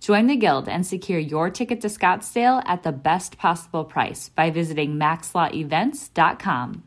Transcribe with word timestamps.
Join 0.00 0.26
the 0.26 0.36
Guild 0.36 0.68
and 0.68 0.86
secure 0.86 1.18
your 1.18 1.50
ticket 1.50 1.80
to 1.82 1.88
Scottsdale 1.88 2.62
at 2.66 2.82
the 2.82 2.92
best 2.92 3.36
possible 3.38 3.84
price 3.84 4.28
by 4.28 4.50
visiting 4.50 4.94
maxlawevents.com. 4.94 6.82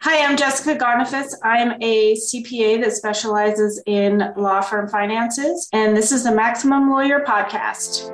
Hi, 0.00 0.26
I'm 0.26 0.36
Jessica 0.36 0.76
Gonifas. 0.76 1.32
I'm 1.44 1.80
a 1.80 2.14
CPA 2.14 2.82
that 2.82 2.92
specializes 2.92 3.80
in 3.86 4.32
law 4.36 4.60
firm 4.60 4.88
finances, 4.88 5.68
and 5.72 5.96
this 5.96 6.10
is 6.10 6.24
the 6.24 6.32
Maximum 6.32 6.90
Lawyer 6.90 7.20
Podcast. 7.20 8.08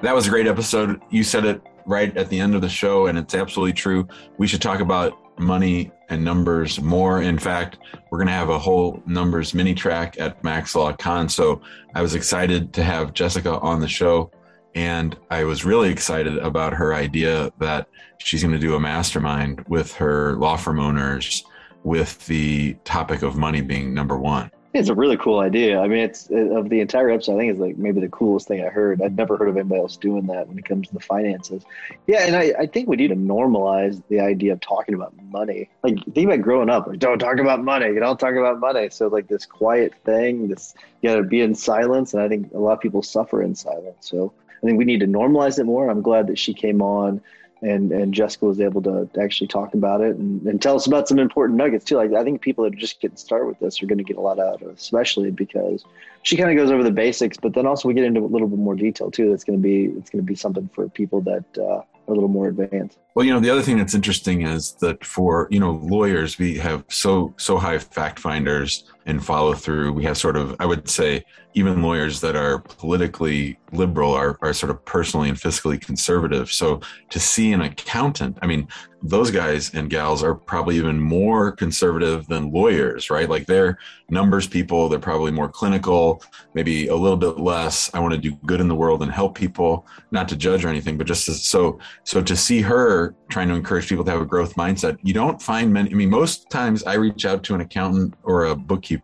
That 0.00 0.14
was 0.14 0.26
a 0.26 0.30
great 0.30 0.46
episode. 0.46 1.02
You 1.10 1.22
said 1.22 1.44
it 1.44 1.60
right 1.84 2.16
at 2.16 2.30
the 2.30 2.40
end 2.40 2.54
of 2.54 2.62
the 2.62 2.68
show, 2.68 3.06
and 3.06 3.18
it's 3.18 3.34
absolutely 3.34 3.74
true. 3.74 4.08
We 4.38 4.46
should 4.46 4.62
talk 4.62 4.80
about 4.80 5.18
money 5.38 5.90
and 6.08 6.24
numbers 6.24 6.80
more. 6.80 7.22
In 7.22 7.38
fact, 7.38 7.78
we're 8.10 8.18
going 8.18 8.28
to 8.28 8.32
have 8.32 8.48
a 8.48 8.58
whole 8.58 9.02
numbers 9.06 9.54
mini 9.54 9.74
track 9.74 10.16
at 10.18 10.42
Max 10.44 10.74
Law 10.74 10.92
Con. 10.92 11.28
So 11.28 11.60
I 11.94 12.02
was 12.02 12.14
excited 12.14 12.72
to 12.74 12.82
have 12.82 13.12
Jessica 13.12 13.58
on 13.58 13.80
the 13.80 13.88
show. 13.88 14.30
And 14.74 15.16
I 15.30 15.44
was 15.44 15.64
really 15.64 15.88
excited 15.88 16.36
about 16.38 16.74
her 16.74 16.94
idea 16.94 17.50
that 17.58 17.88
she's 18.18 18.42
going 18.42 18.52
to 18.52 18.60
do 18.60 18.74
a 18.74 18.80
mastermind 18.80 19.64
with 19.68 19.94
her 19.94 20.36
law 20.36 20.56
firm 20.56 20.78
owners 20.78 21.44
with 21.82 22.24
the 22.26 22.74
topic 22.84 23.22
of 23.22 23.36
money 23.36 23.62
being 23.62 23.94
number 23.94 24.18
one. 24.18 24.50
It's 24.76 24.90
a 24.90 24.94
really 24.94 25.16
cool 25.16 25.40
idea. 25.40 25.80
I 25.80 25.88
mean, 25.88 26.00
it's 26.00 26.28
of 26.30 26.68
the 26.68 26.80
entire 26.80 27.10
episode. 27.10 27.34
I 27.34 27.38
think 27.38 27.52
it's 27.52 27.60
like 27.60 27.76
maybe 27.76 28.00
the 28.00 28.08
coolest 28.08 28.46
thing 28.46 28.64
I 28.64 28.68
heard. 28.68 29.00
I'd 29.00 29.16
never 29.16 29.36
heard 29.36 29.48
of 29.48 29.56
anybody 29.56 29.80
else 29.80 29.96
doing 29.96 30.26
that 30.26 30.48
when 30.48 30.58
it 30.58 30.64
comes 30.64 30.88
to 30.88 30.94
the 30.94 31.00
finances. 31.00 31.64
Yeah, 32.06 32.24
and 32.26 32.36
I, 32.36 32.52
I 32.58 32.66
think 32.66 32.88
we 32.88 32.96
need 32.96 33.08
to 33.08 33.16
normalize 33.16 34.02
the 34.08 34.20
idea 34.20 34.52
of 34.52 34.60
talking 34.60 34.94
about 34.94 35.14
money. 35.30 35.70
Like 35.82 35.96
think 36.14 36.26
about 36.26 36.42
growing 36.42 36.68
up. 36.68 36.86
Like 36.86 36.98
don't 36.98 37.18
talk 37.18 37.38
about 37.38 37.64
money. 37.64 37.86
You 37.86 38.00
don't 38.00 38.20
talk 38.20 38.34
about 38.34 38.60
money. 38.60 38.90
So 38.90 39.08
like 39.08 39.28
this 39.28 39.46
quiet 39.46 39.94
thing. 40.04 40.48
This 40.48 40.74
you 41.00 41.10
got 41.10 41.16
to 41.16 41.22
be 41.22 41.40
in 41.40 41.54
silence. 41.54 42.12
And 42.12 42.22
I 42.22 42.28
think 42.28 42.52
a 42.52 42.58
lot 42.58 42.72
of 42.72 42.80
people 42.80 43.02
suffer 43.02 43.42
in 43.42 43.54
silence. 43.54 44.08
So 44.08 44.32
I 44.62 44.66
think 44.66 44.78
we 44.78 44.84
need 44.84 45.00
to 45.00 45.06
normalize 45.06 45.58
it 45.58 45.64
more. 45.64 45.88
I'm 45.90 46.02
glad 46.02 46.26
that 46.26 46.38
she 46.38 46.52
came 46.54 46.82
on 46.82 47.22
and 47.62 47.90
and 47.92 48.12
Jessica 48.12 48.44
was 48.44 48.60
able 48.60 48.82
to 48.82 49.08
actually 49.20 49.46
talk 49.46 49.74
about 49.74 50.00
it 50.00 50.16
and, 50.16 50.46
and 50.46 50.60
tell 50.60 50.76
us 50.76 50.86
about 50.86 51.08
some 51.08 51.18
important 51.18 51.56
nuggets 51.56 51.84
too. 51.84 51.96
Like 51.96 52.12
I 52.12 52.22
think 52.22 52.40
people 52.40 52.64
that 52.64 52.74
are 52.74 52.78
just 52.78 53.00
getting 53.00 53.16
started 53.16 53.46
with 53.46 53.58
this 53.58 53.82
are 53.82 53.86
going 53.86 53.98
to 53.98 54.04
get 54.04 54.16
a 54.16 54.20
lot 54.20 54.38
out 54.38 54.56
of 54.56 54.62
it, 54.62 54.74
especially 54.76 55.30
because 55.30 55.84
she 56.22 56.36
kind 56.36 56.50
of 56.50 56.56
goes 56.56 56.70
over 56.70 56.82
the 56.82 56.90
basics, 56.90 57.36
but 57.36 57.54
then 57.54 57.66
also 57.66 57.88
we 57.88 57.94
get 57.94 58.04
into 58.04 58.20
a 58.20 58.26
little 58.26 58.48
bit 58.48 58.58
more 58.58 58.74
detail 58.74 59.10
too. 59.10 59.30
That's 59.30 59.44
going 59.44 59.58
to 59.58 59.62
be 59.62 59.86
it's 59.98 60.10
going 60.10 60.22
to 60.22 60.26
be 60.26 60.34
something 60.34 60.68
for 60.74 60.88
people 60.88 61.20
that 61.22 61.44
uh, 61.56 61.62
are 61.62 61.84
a 62.08 62.12
little 62.12 62.28
more 62.28 62.48
advanced. 62.48 62.98
Well, 63.14 63.24
you 63.24 63.32
know, 63.32 63.40
the 63.40 63.50
other 63.50 63.62
thing 63.62 63.78
that's 63.78 63.94
interesting 63.94 64.42
is 64.42 64.72
that 64.74 65.04
for 65.04 65.48
you 65.50 65.60
know 65.60 65.80
lawyers, 65.82 66.38
we 66.38 66.58
have 66.58 66.84
so 66.88 67.34
so 67.38 67.58
high 67.58 67.78
fact 67.78 68.18
finders 68.18 68.84
and 69.06 69.24
follow 69.24 69.54
through. 69.54 69.92
We 69.92 70.04
have 70.04 70.18
sort 70.18 70.36
of, 70.36 70.56
I 70.60 70.66
would 70.66 70.88
say, 70.88 71.24
even 71.54 71.80
lawyers 71.80 72.20
that 72.20 72.36
are 72.36 72.58
politically 72.58 73.58
liberal 73.72 74.12
are, 74.12 74.36
are 74.42 74.52
sort 74.52 74.70
of 74.70 74.84
personally 74.84 75.30
and 75.30 75.38
fiscally 75.38 75.80
conservative. 75.80 76.52
So 76.52 76.80
to 77.08 77.18
see 77.18 77.52
an 77.52 77.62
accountant, 77.62 78.38
I 78.42 78.46
mean, 78.46 78.68
those 79.02 79.30
guys 79.30 79.72
and 79.74 79.88
gals 79.88 80.22
are 80.22 80.34
probably 80.34 80.76
even 80.76 81.00
more 81.00 81.52
conservative 81.52 82.26
than 82.26 82.50
lawyers, 82.50 83.08
right? 83.08 83.28
Like 83.28 83.46
they're 83.46 83.78
numbers 84.10 84.46
people, 84.48 84.88
they're 84.88 84.98
probably 84.98 85.30
more 85.30 85.48
clinical, 85.48 86.22
maybe 86.54 86.88
a 86.88 86.94
little 86.94 87.16
bit 87.16 87.38
less. 87.38 87.90
I 87.94 88.00
want 88.00 88.14
to 88.14 88.20
do 88.20 88.36
good 88.46 88.60
in 88.60 88.68
the 88.68 88.74
world 88.74 89.02
and 89.02 89.10
help 89.10 89.36
people, 89.36 89.86
not 90.10 90.28
to 90.28 90.36
judge 90.36 90.64
or 90.64 90.68
anything, 90.68 90.98
but 90.98 91.06
just 91.06 91.26
so 91.26 91.78
so 92.04 92.22
to 92.22 92.36
see 92.36 92.60
her 92.62 93.14
trying 93.28 93.48
to 93.48 93.54
encourage 93.54 93.88
people 93.88 94.04
to 94.04 94.10
have 94.10 94.20
a 94.20 94.26
growth 94.26 94.54
mindset, 94.56 94.98
you 95.02 95.14
don't 95.14 95.40
find 95.40 95.72
many. 95.72 95.90
I 95.90 95.94
mean, 95.94 96.10
most 96.10 96.50
times 96.50 96.82
I 96.84 96.94
reach 96.94 97.26
out 97.26 97.42
to 97.44 97.54
an 97.54 97.60
accountant 97.60 98.14
or 98.22 98.46
a 98.46 98.56
bookkeeper 98.56 98.95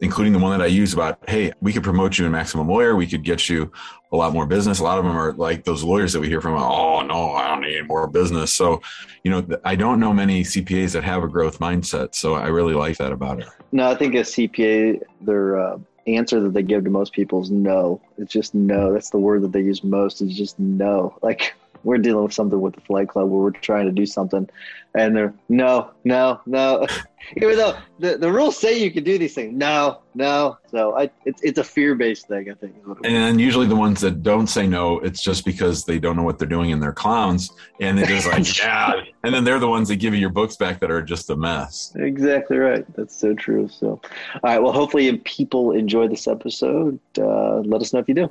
including 0.00 0.32
the 0.32 0.38
one 0.38 0.56
that 0.56 0.64
I 0.64 0.68
use 0.68 0.92
about, 0.92 1.18
hey, 1.28 1.52
we 1.60 1.72
could 1.72 1.82
promote 1.82 2.18
you 2.18 2.26
in 2.26 2.32
Maximum 2.32 2.68
Lawyer. 2.68 2.96
We 2.96 3.06
could 3.06 3.24
get 3.24 3.48
you 3.48 3.72
a 4.12 4.16
lot 4.16 4.32
more 4.32 4.46
business. 4.46 4.78
A 4.78 4.84
lot 4.84 4.98
of 4.98 5.04
them 5.04 5.16
are 5.16 5.32
like 5.32 5.64
those 5.64 5.82
lawyers 5.82 6.12
that 6.12 6.20
we 6.20 6.28
hear 6.28 6.40
from, 6.40 6.54
oh, 6.54 7.00
no, 7.02 7.32
I 7.32 7.48
don't 7.48 7.62
need 7.62 7.86
more 7.86 8.06
business. 8.06 8.52
So, 8.52 8.82
you 9.24 9.30
know, 9.30 9.46
I 9.64 9.74
don't 9.74 9.98
know 9.98 10.12
many 10.12 10.42
CPAs 10.42 10.92
that 10.92 11.04
have 11.04 11.22
a 11.22 11.28
growth 11.28 11.58
mindset. 11.58 12.14
So 12.14 12.34
I 12.34 12.48
really 12.48 12.74
like 12.74 12.98
that 12.98 13.12
about 13.12 13.40
it. 13.40 13.48
No, 13.72 13.90
I 13.90 13.94
think 13.94 14.14
a 14.14 14.18
CPA, 14.18 15.02
their 15.22 15.58
uh, 15.58 15.78
answer 16.06 16.40
that 16.40 16.52
they 16.52 16.62
give 16.62 16.84
to 16.84 16.90
most 16.90 17.12
people 17.12 17.42
is 17.42 17.50
no. 17.50 18.00
It's 18.18 18.32
just 18.32 18.54
no. 18.54 18.92
That's 18.92 19.10
the 19.10 19.18
word 19.18 19.42
that 19.42 19.52
they 19.52 19.62
use 19.62 19.82
most 19.82 20.20
is 20.20 20.36
just 20.36 20.58
no. 20.58 21.18
Like, 21.22 21.54
we're 21.86 21.98
dealing 21.98 22.24
with 22.24 22.34
something 22.34 22.60
with 22.60 22.74
the 22.74 22.80
flight 22.80 23.08
club 23.08 23.28
where 23.30 23.40
we're 23.40 23.50
trying 23.52 23.86
to 23.86 23.92
do 23.92 24.04
something. 24.04 24.50
And 24.94 25.14
they're 25.14 25.32
no 25.48 25.90
no 26.04 26.40
no. 26.44 26.86
Even 27.36 27.56
though 27.56 27.76
the, 27.98 28.18
the 28.18 28.30
rules 28.30 28.56
say 28.58 28.82
you 28.82 28.90
can 28.90 29.04
do 29.04 29.18
these 29.18 29.34
things. 29.34 29.56
No 29.56 30.00
no. 30.14 30.58
So 30.68 30.98
I, 30.98 31.10
it's, 31.24 31.40
it's 31.42 31.58
a 31.58 31.64
fear-based 31.64 32.26
thing 32.26 32.50
i 32.50 32.54
think. 32.54 32.74
and 33.04 33.40
usually 33.40 33.66
the 33.66 33.76
ones 33.76 34.00
that 34.00 34.22
don't 34.22 34.48
say 34.48 34.66
no 34.66 34.98
it's 35.00 35.22
just 35.22 35.44
because 35.44 35.84
they 35.84 35.98
don't 35.98 36.16
know 36.16 36.22
what 36.22 36.38
they're 36.38 36.48
doing 36.48 36.72
and 36.72 36.82
they're 36.82 36.92
clowns. 36.92 37.52
And 37.80 37.96
they're 37.96 38.06
just 38.06 38.26
like 38.32 38.58
yeah. 38.58 38.94
And 39.22 39.32
then 39.32 39.44
they're 39.44 39.60
the 39.60 39.68
ones 39.68 39.86
that 39.88 39.96
give 39.96 40.12
you 40.12 40.20
your 40.20 40.30
books 40.30 40.56
back 40.56 40.80
that 40.80 40.90
are 40.90 41.02
just 41.02 41.30
a 41.30 41.36
mess. 41.36 41.92
Exactly 41.96 42.58
right. 42.58 42.84
That's 42.96 43.14
so 43.14 43.32
true. 43.34 43.68
So 43.68 44.00
all 44.34 44.40
right. 44.42 44.58
Well 44.58 44.72
hopefully 44.72 45.06
if 45.06 45.22
people 45.22 45.70
enjoy 45.70 46.08
this 46.08 46.26
episode. 46.26 46.98
Uh, 47.16 47.58
let 47.58 47.80
us 47.80 47.92
know 47.92 48.00
if 48.00 48.08
you 48.08 48.14
do. 48.14 48.30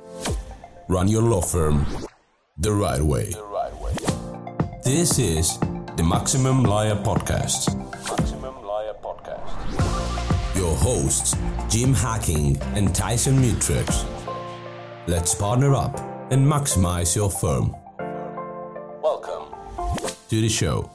Run 0.88 1.08
your 1.08 1.22
law 1.22 1.40
firm 1.40 1.86
the 2.58 2.72
right 2.72 3.02
way. 3.02 3.30
The 3.30 3.44
right 3.44 3.76
way. 3.80 3.92
This 4.82 5.18
is 5.18 5.58
the 5.96 6.02
Maximum 6.02 6.62
Lawyer 6.62 6.94
Podcast. 6.94 7.76
Maximum 8.08 8.64
Lawyer 8.64 8.94
Podcast. 9.02 10.56
Your 10.56 10.74
hosts, 10.76 11.36
Jim 11.68 11.92
Hacking 11.92 12.56
and 12.74 12.94
Tyson 12.94 13.36
Mutrux. 13.36 14.06
Let's 15.06 15.34
partner 15.34 15.74
up 15.74 15.98
and 16.32 16.46
maximize 16.46 17.14
your 17.14 17.30
firm. 17.30 17.76
Welcome 19.02 19.54
to 20.30 20.40
the 20.40 20.48
show. 20.48 20.90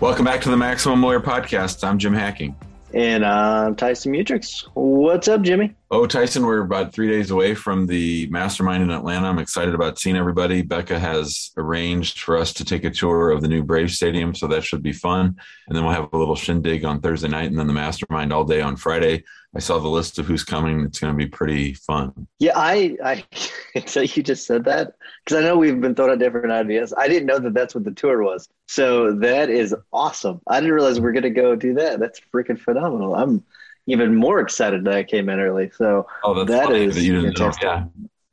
Welcome 0.00 0.24
back 0.24 0.40
to 0.42 0.50
the 0.50 0.56
Maximum 0.56 1.02
Lawyer 1.02 1.20
Podcast. 1.20 1.86
I'm 1.86 1.98
Jim 1.98 2.14
Hacking. 2.14 2.56
And 2.94 3.26
I'm 3.26 3.76
Tyson 3.76 4.12
Mutrux. 4.12 4.66
What's 4.72 5.28
up, 5.28 5.42
Jimmy? 5.42 5.74
Oh, 5.90 6.06
Tyson, 6.06 6.44
we're 6.44 6.60
about 6.60 6.92
three 6.92 7.08
days 7.08 7.30
away 7.30 7.54
from 7.54 7.86
the 7.86 8.28
mastermind 8.28 8.82
in 8.82 8.90
Atlanta. 8.90 9.26
I'm 9.26 9.38
excited 9.38 9.74
about 9.74 9.98
seeing 9.98 10.16
everybody. 10.16 10.60
Becca 10.60 10.98
has 10.98 11.50
arranged 11.56 12.20
for 12.20 12.36
us 12.36 12.52
to 12.54 12.64
take 12.64 12.84
a 12.84 12.90
tour 12.90 13.30
of 13.30 13.40
the 13.40 13.48
new 13.48 13.64
Brave 13.64 13.90
Stadium, 13.90 14.34
so 14.34 14.46
that 14.48 14.64
should 14.64 14.82
be 14.82 14.92
fun. 14.92 15.34
And 15.66 15.74
then 15.74 15.84
we'll 15.84 15.94
have 15.94 16.12
a 16.12 16.18
little 16.18 16.36
shindig 16.36 16.84
on 16.84 17.00
Thursday 17.00 17.28
night, 17.28 17.48
and 17.48 17.58
then 17.58 17.68
the 17.68 17.72
mastermind 17.72 18.34
all 18.34 18.44
day 18.44 18.60
on 18.60 18.76
Friday. 18.76 19.24
I 19.56 19.60
saw 19.60 19.78
the 19.78 19.88
list 19.88 20.18
of 20.18 20.26
who's 20.26 20.44
coming. 20.44 20.82
It's 20.82 21.00
going 21.00 21.14
to 21.14 21.16
be 21.16 21.26
pretty 21.26 21.72
fun. 21.72 22.28
Yeah, 22.38 22.52
I, 22.54 22.98
I 23.02 23.24
until 23.74 24.02
you 24.02 24.22
just 24.22 24.46
said 24.46 24.66
that 24.66 24.92
because 25.24 25.42
I 25.42 25.46
know 25.46 25.56
we've 25.56 25.80
been 25.80 25.94
throwing 25.94 26.12
out 26.12 26.18
different 26.18 26.52
ideas. 26.52 26.92
I 26.98 27.08
didn't 27.08 27.24
know 27.24 27.38
that 27.38 27.54
that's 27.54 27.74
what 27.74 27.84
the 27.84 27.92
tour 27.92 28.22
was. 28.22 28.46
So 28.66 29.12
that 29.20 29.48
is 29.48 29.74
awesome. 29.90 30.42
I 30.46 30.60
didn't 30.60 30.74
realize 30.74 31.00
we 31.00 31.04
we're 31.04 31.12
going 31.12 31.22
to 31.22 31.30
go 31.30 31.56
do 31.56 31.72
that. 31.74 31.98
That's 31.98 32.20
freaking 32.30 32.60
phenomenal. 32.60 33.14
I'm 33.14 33.42
even 33.88 34.14
more 34.14 34.38
excited 34.38 34.84
that 34.84 34.94
I 34.94 35.02
came 35.02 35.28
in 35.28 35.40
early. 35.40 35.70
So 35.76 36.06
oh, 36.22 36.44
that 36.44 36.70
is 36.70 36.94
that 36.94 37.02
you 37.02 37.20
didn't 37.20 37.38
know. 37.38 37.52
Yeah. 37.60 37.86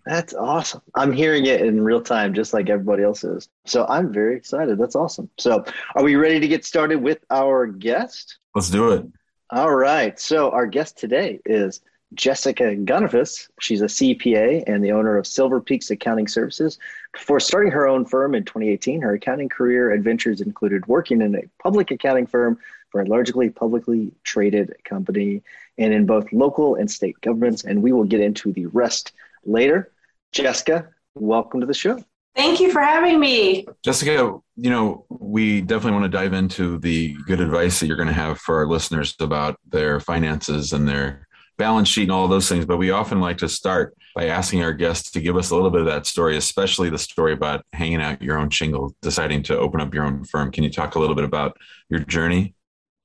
That's 0.06 0.36
awesome. 0.36 0.82
I'm 0.94 1.12
hearing 1.12 1.48
it 1.48 1.62
in 1.62 1.82
real 1.82 2.02
time, 2.02 2.36
just 2.36 2.54
like 2.54 2.70
everybody 2.70 3.02
else 3.02 3.24
is. 3.24 3.50
So 3.66 3.88
I'm 3.90 4.14
very 4.14 4.38
excited. 4.38 4.78
That's 4.78 4.96
awesome. 4.96 5.32
So, 5.40 5.66
are 5.96 6.04
we 6.04 6.16
ready 6.16 6.40
to 6.40 6.48
get 6.48 6.64
started 6.64 7.02
with 7.02 7.26
our 7.32 7.66
guest? 7.66 8.38
Let's 8.54 8.70
do 8.70 8.92
it. 8.92 9.06
All 9.50 9.74
right. 9.74 10.20
So, 10.20 10.52
our 10.52 10.68
guest 10.68 11.00
today 11.00 11.40
is 11.44 11.82
Jessica 12.14 12.76
Gonifas. 12.76 13.50
She's 13.60 13.82
a 13.82 13.86
CPA 13.86 14.66
and 14.68 14.84
the 14.84 14.92
owner 14.92 15.18
of 15.18 15.26
Silver 15.26 15.60
Peaks 15.60 15.90
Accounting 15.90 16.28
Services. 16.28 16.78
Before 17.12 17.40
starting 17.40 17.72
her 17.72 17.88
own 17.88 18.06
firm 18.06 18.36
in 18.36 18.44
2018, 18.46 19.02
her 19.02 19.16
accounting 19.16 19.50
career 19.50 19.92
adventures 19.92 20.40
included 20.40 20.86
working 20.86 21.24
in 21.24 21.34
a 21.34 21.42
public 21.64 21.90
accounting 21.90 22.28
firm 22.28 22.60
for 22.96 23.02
a 23.02 23.06
largely 23.08 23.50
publicly 23.50 24.14
traded 24.24 24.74
company 24.86 25.44
and 25.78 25.94
in 25.94 26.06
both 26.06 26.32
local 26.32 26.76
and 26.76 26.90
state 26.90 27.20
governments. 27.20 27.66
And 27.66 27.84
we 27.84 27.92
will 27.92 28.06
get 28.06 28.22
into 28.22 28.54
the 28.54 28.68
rest 28.68 29.12
later. 29.44 29.92
Jessica, 30.32 30.88
welcome 31.14 31.60
to 31.60 31.66
the 31.66 31.74
show. 31.74 32.02
Thank 32.38 32.62
you 32.62 32.72
for 32.72 32.80
having 32.80 33.20
me. 33.20 33.68
Jessica, 33.84 34.40
you 34.56 34.70
know, 34.70 35.06
we 35.10 35.60
definitely 35.60 36.00
want 36.00 36.10
to 36.10 36.18
dive 36.18 36.32
into 36.32 36.78
the 36.78 37.18
good 37.28 37.42
advice 37.42 37.82
that 37.82 37.88
you're 37.88 37.98
going 37.98 38.08
to 38.08 38.14
have 38.14 38.40
for 38.40 38.60
our 38.60 38.66
listeners 38.66 39.14
about 39.20 39.60
their 39.68 40.00
finances 40.00 40.72
and 40.72 40.88
their 40.88 41.28
balance 41.58 41.90
sheet 41.90 42.04
and 42.04 42.14
all 42.14 42.30
those 42.30 42.48
things. 42.48 42.66
But 42.66 42.78
we 42.78 42.92
often 42.92 43.20
like 43.20 43.40
to 43.40 43.50
start 43.50 43.94
by 44.16 44.28
asking 44.28 44.64
our 44.64 44.72
guests 44.72 45.12
to 45.12 45.20
give 45.20 45.36
us 45.36 45.50
a 45.50 45.56
little 45.56 45.70
bit 45.70 45.82
of 45.82 45.88
that 45.88 46.06
story, 46.06 46.38
especially 46.38 46.90
the 46.90 46.98
story 46.98 47.34
about 47.34 47.66
hanging 47.74 48.02
out 48.02 48.22
your 48.22 48.38
own 48.38 48.50
shingle, 48.50 48.96
deciding 49.02 49.44
to 49.44 49.58
open 49.58 49.82
up 49.82 49.94
your 49.94 50.06
own 50.06 50.24
firm. 50.24 50.50
Can 50.50 50.64
you 50.64 50.70
talk 50.70 50.96
a 50.96 51.00
little 51.00 51.16
bit 51.16 51.26
about 51.26 51.58
your 51.90 52.00
journey? 52.00 52.55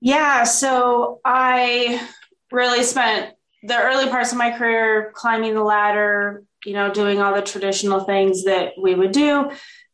Yeah. 0.01 0.45
So 0.45 1.21
I 1.25 2.09
really 2.51 2.83
spent 2.83 3.35
the 3.63 3.79
early 3.79 4.09
parts 4.09 4.33
of 4.33 4.39
my 4.39 4.51
career 4.51 5.13
climbing 5.15 5.55
the 5.55 5.63
ladder, 5.63 6.45
you 6.65 6.73
know, 6.73 6.93
doing 6.93 7.21
all 7.21 7.35
the 7.35 7.43
traditional 7.43 8.01
things 8.01 8.45
that 8.45 8.73
we 8.81 8.95
would 8.95 9.13
do. 9.13 9.51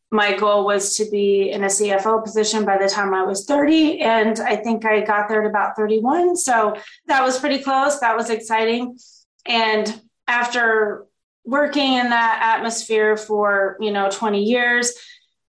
My 0.09 0.37
goal 0.37 0.65
was 0.65 0.95
to 0.95 1.09
be 1.09 1.51
in 1.51 1.65
a 1.65 1.67
CFO 1.67 2.23
position 2.23 2.63
by 2.63 2.77
the 2.77 2.87
time 2.87 3.13
I 3.13 3.23
was 3.23 3.45
30. 3.45 3.99
And 3.99 4.39
I 4.39 4.55
think 4.55 4.85
I 4.85 5.01
got 5.01 5.27
there 5.27 5.43
at 5.43 5.49
about 5.49 5.75
31. 5.75 6.37
So 6.37 6.77
that 7.07 7.23
was 7.23 7.37
pretty 7.39 7.61
close. 7.61 7.99
That 7.99 8.15
was 8.15 8.29
exciting. 8.29 8.97
And 9.45 10.01
after 10.27 11.05
working 11.43 11.93
in 11.93 12.09
that 12.09 12.55
atmosphere 12.55 13.17
for, 13.17 13.75
you 13.81 13.91
know, 13.91 14.09
20 14.09 14.43
years, 14.43 14.93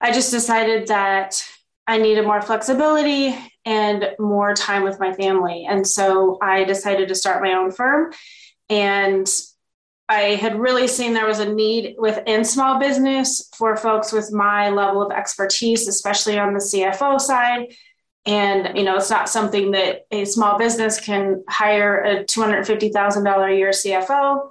I 0.01 0.11
just 0.11 0.33
decided 0.33 0.89
that 0.89 1.45
I 1.87 1.99
needed 1.99 2.25
more 2.25 2.43
flexibility 2.43 3.37
and 3.65 4.11
more 4.19 4.55
time 4.55 4.83
with 4.83 4.99
my 5.01 5.13
family. 5.13 5.67
And 5.69 5.87
so 5.87 6.39
I 6.41 6.65
decided 6.65 7.09
to 7.09 7.15
start 7.15 7.43
my 7.43 7.53
own 7.53 7.71
firm. 7.71 8.13
And 8.69 9.29
I 10.09 10.35
had 10.35 10.59
really 10.59 10.89
seen 10.89 11.13
there 11.13 11.27
was 11.27 11.39
a 11.39 11.53
need 11.53 11.95
within 11.99 12.45
small 12.45 12.81
business 12.81 13.49
for 13.57 13.77
folks 13.77 14.13
with 14.13 14.33
my 14.33 14.71
level 14.71 15.03
of 15.03 15.13
expertise, 15.13 15.87
especially 15.87 16.39
on 16.39 16.53
the 16.53 16.59
CFO 16.59 17.21
side. 17.21 17.73
And 18.27 18.77
you 18.77 18.83
know, 18.83 18.97
it's 18.97 19.11
not 19.11 19.29
something 19.29 19.71
that 19.71 20.07
a 20.11 20.25
small 20.25 20.59
business 20.59 21.01
can 21.01 21.45
hire 21.49 22.03
a 22.03 22.25
two 22.25 22.43
hundred 22.43 22.67
fifty 22.67 22.91
thousand 22.91 23.25
dollar 23.25 23.49
a 23.49 23.57
year 23.57 23.71
CFO. 23.71 24.51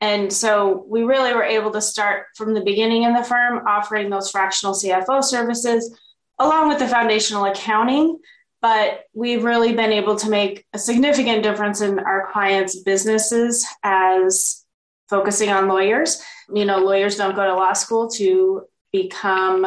And 0.00 0.32
so 0.32 0.84
we 0.86 1.02
really 1.02 1.34
were 1.34 1.42
able 1.42 1.72
to 1.72 1.80
start 1.80 2.26
from 2.36 2.54
the 2.54 2.60
beginning 2.60 3.02
in 3.02 3.14
the 3.14 3.24
firm, 3.24 3.66
offering 3.66 4.10
those 4.10 4.30
fractional 4.30 4.74
CFO 4.74 5.24
services 5.24 5.98
along 6.38 6.68
with 6.68 6.78
the 6.78 6.86
foundational 6.86 7.46
accounting. 7.46 8.18
But 8.60 9.04
we've 9.14 9.44
really 9.44 9.72
been 9.74 9.92
able 9.92 10.16
to 10.16 10.28
make 10.28 10.64
a 10.72 10.78
significant 10.78 11.42
difference 11.42 11.80
in 11.80 11.98
our 12.00 12.28
clients' 12.32 12.82
businesses 12.82 13.66
as 13.82 14.64
focusing 15.08 15.50
on 15.50 15.68
lawyers. 15.68 16.22
You 16.52 16.64
know, 16.64 16.78
lawyers 16.78 17.16
don't 17.16 17.36
go 17.36 17.46
to 17.46 17.54
law 17.54 17.72
school 17.72 18.08
to 18.12 18.64
become 18.92 19.66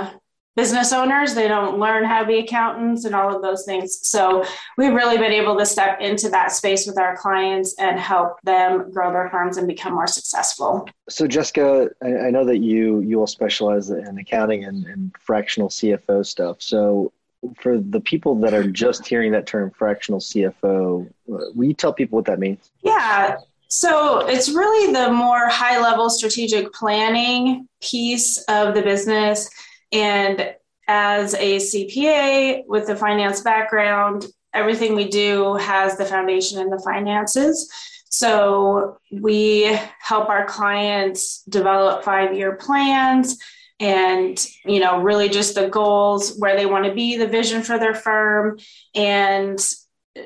business 0.55 0.91
owners. 0.91 1.33
They 1.33 1.47
don't 1.47 1.79
learn 1.79 2.03
how 2.03 2.21
to 2.21 2.27
be 2.27 2.39
accountants 2.39 3.05
and 3.05 3.15
all 3.15 3.33
of 3.33 3.41
those 3.41 3.63
things. 3.65 4.05
So 4.05 4.43
we've 4.77 4.93
really 4.93 5.17
been 5.17 5.31
able 5.31 5.57
to 5.57 5.65
step 5.65 6.01
into 6.01 6.29
that 6.29 6.51
space 6.51 6.85
with 6.85 6.97
our 6.97 7.15
clients 7.15 7.75
and 7.79 7.99
help 7.99 8.41
them 8.43 8.91
grow 8.91 9.11
their 9.13 9.29
firms 9.29 9.57
and 9.57 9.67
become 9.67 9.93
more 9.93 10.07
successful. 10.07 10.87
So 11.09 11.25
Jessica, 11.25 11.89
I, 12.03 12.29
know 12.31 12.45
that 12.45 12.57
you 12.57 12.99
you 12.99 13.19
all 13.19 13.27
specialize 13.27 13.89
in 13.89 14.17
accounting 14.17 14.65
and, 14.65 14.85
and 14.85 15.15
fractional 15.19 15.69
CFO 15.69 16.25
stuff. 16.25 16.61
So 16.61 17.13
for 17.59 17.79
the 17.79 17.99
people 17.99 18.35
that 18.41 18.53
are 18.53 18.67
just 18.67 19.07
hearing 19.07 19.31
that 19.31 19.47
term 19.47 19.71
fractional 19.71 20.19
CFO, 20.19 21.11
will 21.25 21.63
you 21.63 21.73
tell 21.73 21.93
people 21.93 22.17
what 22.17 22.25
that 22.25 22.39
means? 22.39 22.71
Yeah. 22.83 23.37
So 23.67 24.27
it's 24.27 24.49
really 24.49 24.93
the 24.93 25.11
more 25.11 25.47
high 25.47 25.79
level 25.79 26.09
strategic 26.09 26.73
planning 26.73 27.67
piece 27.81 28.37
of 28.49 28.75
the 28.75 28.81
business. 28.81 29.49
And 29.91 30.53
as 30.87 31.33
a 31.35 31.57
CPA 31.57 32.65
with 32.67 32.89
a 32.89 32.95
finance 32.95 33.41
background, 33.41 34.27
everything 34.53 34.95
we 34.95 35.07
do 35.07 35.55
has 35.55 35.97
the 35.97 36.05
foundation 36.05 36.59
in 36.59 36.69
the 36.69 36.79
finances. 36.79 37.71
So 38.09 38.97
we 39.09 39.79
help 40.01 40.27
our 40.27 40.45
clients 40.45 41.43
develop 41.43 42.03
five 42.03 42.35
year 42.35 42.57
plans 42.57 43.37
and 43.81 44.45
you 44.63 44.79
know 44.79 45.01
really 45.01 45.27
just 45.27 45.55
the 45.55 45.67
goals 45.67 46.37
where 46.37 46.55
they 46.55 46.65
want 46.65 46.85
to 46.85 46.93
be 46.93 47.17
the 47.17 47.27
vision 47.27 47.61
for 47.61 47.77
their 47.77 47.95
firm 47.95 48.57
and 48.95 49.59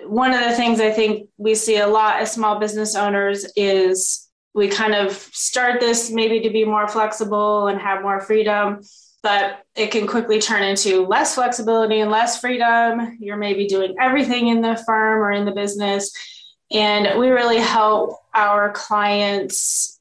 one 0.05 0.33
of 0.33 0.43
the 0.43 0.55
things 0.55 0.79
I 0.79 0.91
think 0.91 1.29
we 1.37 1.55
see 1.55 1.77
a 1.77 1.87
lot 1.87 2.19
as 2.19 2.31
small 2.31 2.59
business 2.59 2.95
owners 2.95 3.45
is 3.55 4.29
we 4.53 4.67
kind 4.67 4.95
of 4.95 5.11
start 5.11 5.79
this 5.79 6.09
maybe 6.09 6.39
to 6.41 6.49
be 6.49 6.65
more 6.65 6.87
flexible 6.87 7.67
and 7.67 7.79
have 7.79 8.01
more 8.01 8.21
freedom, 8.21 8.79
but 9.21 9.59
it 9.75 9.91
can 9.91 10.07
quickly 10.07 10.39
turn 10.39 10.63
into 10.63 11.05
less 11.05 11.35
flexibility 11.35 11.99
and 11.99 12.09
less 12.09 12.39
freedom. 12.39 13.17
You're 13.19 13.37
maybe 13.37 13.67
doing 13.67 13.95
everything 13.99 14.47
in 14.47 14.61
the 14.61 14.81
firm 14.85 15.21
or 15.21 15.31
in 15.31 15.45
the 15.45 15.51
business. 15.51 16.11
And 16.71 17.19
we 17.19 17.29
really 17.29 17.59
help 17.59 18.17
our 18.33 18.71
clients 18.71 19.94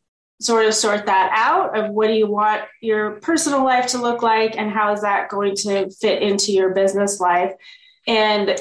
sort 0.45 0.67
of 0.67 0.75
sort 0.75 1.07
that 1.07 1.31
out 1.33 1.77
of 1.77 1.91
what 1.91 2.09
do 2.09 2.13
you 2.15 2.27
want 2.27 2.63
your 2.81 3.13
personal 3.13 3.65
life 3.65 3.87
to 3.89 3.99
look 3.99 4.23
like 4.23 4.57
and 4.57 4.71
how 4.71 4.93
is 4.93 5.01
that 5.01 5.29
going 5.31 5.57
to 5.57 5.91
fit 5.91 6.23
into 6.23 6.53
your 6.53 6.75
business 6.75 7.19
life. 7.19 7.53
And 8.07 8.59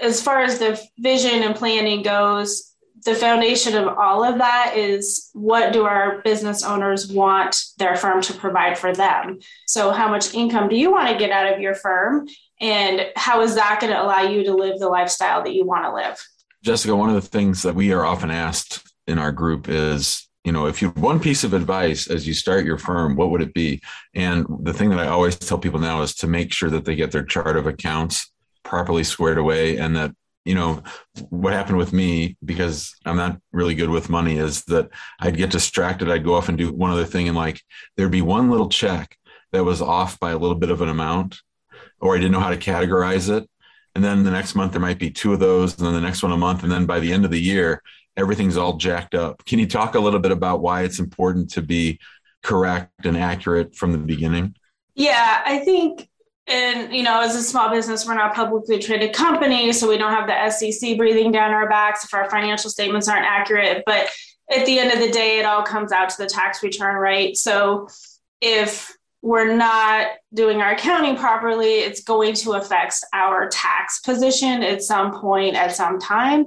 as 0.00 0.22
far 0.22 0.40
as 0.40 0.58
the 0.58 0.80
vision 0.98 1.42
and 1.42 1.54
planning 1.54 2.02
goes, 2.02 2.74
the 3.04 3.14
foundation 3.14 3.76
of 3.76 3.88
all 3.88 4.24
of 4.24 4.38
that 4.38 4.74
is 4.76 5.30
what 5.32 5.72
do 5.72 5.84
our 5.84 6.20
business 6.22 6.62
owners 6.62 7.10
want 7.10 7.62
their 7.78 7.96
firm 7.96 8.20
to 8.22 8.34
provide 8.34 8.76
for 8.76 8.92
them? 8.92 9.38
So, 9.66 9.90
how 9.90 10.08
much 10.08 10.34
income 10.34 10.68
do 10.68 10.76
you 10.76 10.90
want 10.90 11.08
to 11.08 11.18
get 11.18 11.30
out 11.30 11.52
of 11.52 11.60
your 11.60 11.74
firm? 11.74 12.28
And 12.60 13.06
how 13.16 13.40
is 13.40 13.54
that 13.54 13.78
going 13.80 13.92
to 13.92 14.02
allow 14.02 14.22
you 14.22 14.44
to 14.44 14.54
live 14.54 14.78
the 14.78 14.88
lifestyle 14.88 15.42
that 15.44 15.54
you 15.54 15.64
want 15.64 15.84
to 15.84 15.94
live? 15.94 16.22
Jessica, 16.62 16.94
one 16.94 17.08
of 17.08 17.14
the 17.14 17.22
things 17.22 17.62
that 17.62 17.74
we 17.74 17.92
are 17.92 18.04
often 18.04 18.30
asked 18.30 18.86
in 19.06 19.18
our 19.18 19.32
group 19.32 19.66
is, 19.66 20.28
you 20.44 20.52
know, 20.52 20.66
if 20.66 20.80
you 20.80 20.88
one 20.90 21.20
piece 21.20 21.44
of 21.44 21.52
advice 21.52 22.08
as 22.08 22.26
you 22.26 22.32
start 22.32 22.64
your 22.64 22.78
firm, 22.78 23.14
what 23.14 23.30
would 23.30 23.42
it 23.42 23.52
be? 23.52 23.80
And 24.14 24.46
the 24.62 24.72
thing 24.72 24.90
that 24.90 24.98
I 24.98 25.08
always 25.08 25.36
tell 25.36 25.58
people 25.58 25.80
now 25.80 26.02
is 26.02 26.14
to 26.16 26.26
make 26.26 26.52
sure 26.52 26.70
that 26.70 26.84
they 26.84 26.94
get 26.94 27.12
their 27.12 27.24
chart 27.24 27.56
of 27.56 27.66
accounts 27.66 28.32
properly 28.64 29.04
squared 29.04 29.38
away 29.38 29.76
and 29.76 29.96
that 29.96 30.12
you 30.44 30.54
know 30.54 30.82
what 31.28 31.52
happened 31.52 31.78
with 31.78 31.92
me 31.92 32.36
because 32.44 32.94
i'm 33.04 33.16
not 33.16 33.38
really 33.52 33.74
good 33.74 33.90
with 33.90 34.08
money 34.08 34.38
is 34.38 34.64
that 34.64 34.88
i'd 35.20 35.36
get 35.36 35.50
distracted 35.50 36.10
i'd 36.10 36.24
go 36.24 36.34
off 36.34 36.48
and 36.48 36.56
do 36.56 36.72
one 36.72 36.90
other 36.90 37.04
thing 37.04 37.28
and 37.28 37.36
like 37.36 37.60
there'd 37.96 38.10
be 38.10 38.22
one 38.22 38.50
little 38.50 38.68
check 38.68 39.16
that 39.52 39.64
was 39.64 39.82
off 39.82 40.18
by 40.18 40.30
a 40.30 40.38
little 40.38 40.56
bit 40.56 40.70
of 40.70 40.80
an 40.80 40.88
amount 40.88 41.40
or 42.00 42.14
i 42.14 42.18
didn't 42.18 42.32
know 42.32 42.40
how 42.40 42.50
to 42.50 42.56
categorize 42.56 43.34
it 43.34 43.48
and 43.94 44.04
then 44.04 44.22
the 44.22 44.30
next 44.30 44.54
month 44.54 44.72
there 44.72 44.80
might 44.80 44.98
be 44.98 45.10
two 45.10 45.32
of 45.32 45.40
those 45.40 45.76
and 45.76 45.86
then 45.86 45.94
the 45.94 46.00
next 46.00 46.22
one 46.22 46.32
a 46.32 46.36
month 46.36 46.62
and 46.62 46.72
then 46.72 46.86
by 46.86 47.00
the 47.00 47.12
end 47.12 47.24
of 47.24 47.30
the 47.30 47.40
year 47.40 47.82
everything's 48.20 48.56
all 48.56 48.76
jacked 48.76 49.14
up. 49.14 49.44
Can 49.46 49.58
you 49.58 49.66
talk 49.66 49.94
a 49.94 50.00
little 50.00 50.20
bit 50.20 50.32
about 50.32 50.60
why 50.60 50.82
it's 50.82 50.98
important 50.98 51.50
to 51.52 51.62
be 51.62 51.98
correct 52.42 53.04
and 53.04 53.16
accurate 53.16 53.74
from 53.74 53.92
the 53.92 53.98
beginning? 53.98 54.54
Yeah 54.94 55.42
i 55.44 55.58
think 55.58 56.08
and 56.46 56.92
you 56.92 57.02
know 57.02 57.20
as 57.20 57.34
a 57.34 57.42
small 57.42 57.70
business 57.70 58.06
we're 58.06 58.14
not 58.14 58.34
publicly 58.34 58.78
traded 58.78 59.12
company 59.12 59.72
so 59.72 59.88
we 59.88 59.96
don't 59.96 60.12
have 60.12 60.26
the 60.26 60.50
sec 60.50 60.96
breathing 60.96 61.32
down 61.32 61.52
our 61.52 61.68
backs 61.68 62.04
if 62.04 62.12
our 62.12 62.28
financial 62.28 62.70
statements 62.70 63.08
aren't 63.08 63.24
accurate 63.24 63.82
but 63.86 64.08
at 64.50 64.66
the 64.66 64.78
end 64.78 64.92
of 64.92 64.98
the 64.98 65.10
day 65.10 65.38
it 65.38 65.44
all 65.44 65.62
comes 65.62 65.92
out 65.92 66.10
to 66.10 66.16
the 66.18 66.26
tax 66.26 66.62
return 66.62 66.96
right? 66.96 67.36
So 67.36 67.88
if 68.40 68.94
we're 69.22 69.54
not 69.54 70.08
doing 70.34 70.60
our 70.60 70.72
accounting 70.72 71.16
properly 71.16 71.80
it's 71.80 72.02
going 72.02 72.34
to 72.34 72.52
affect 72.52 72.96
our 73.12 73.48
tax 73.48 74.00
position 74.00 74.62
at 74.62 74.82
some 74.82 75.12
point 75.20 75.54
at 75.54 75.74
some 75.74 75.98
time 75.98 76.46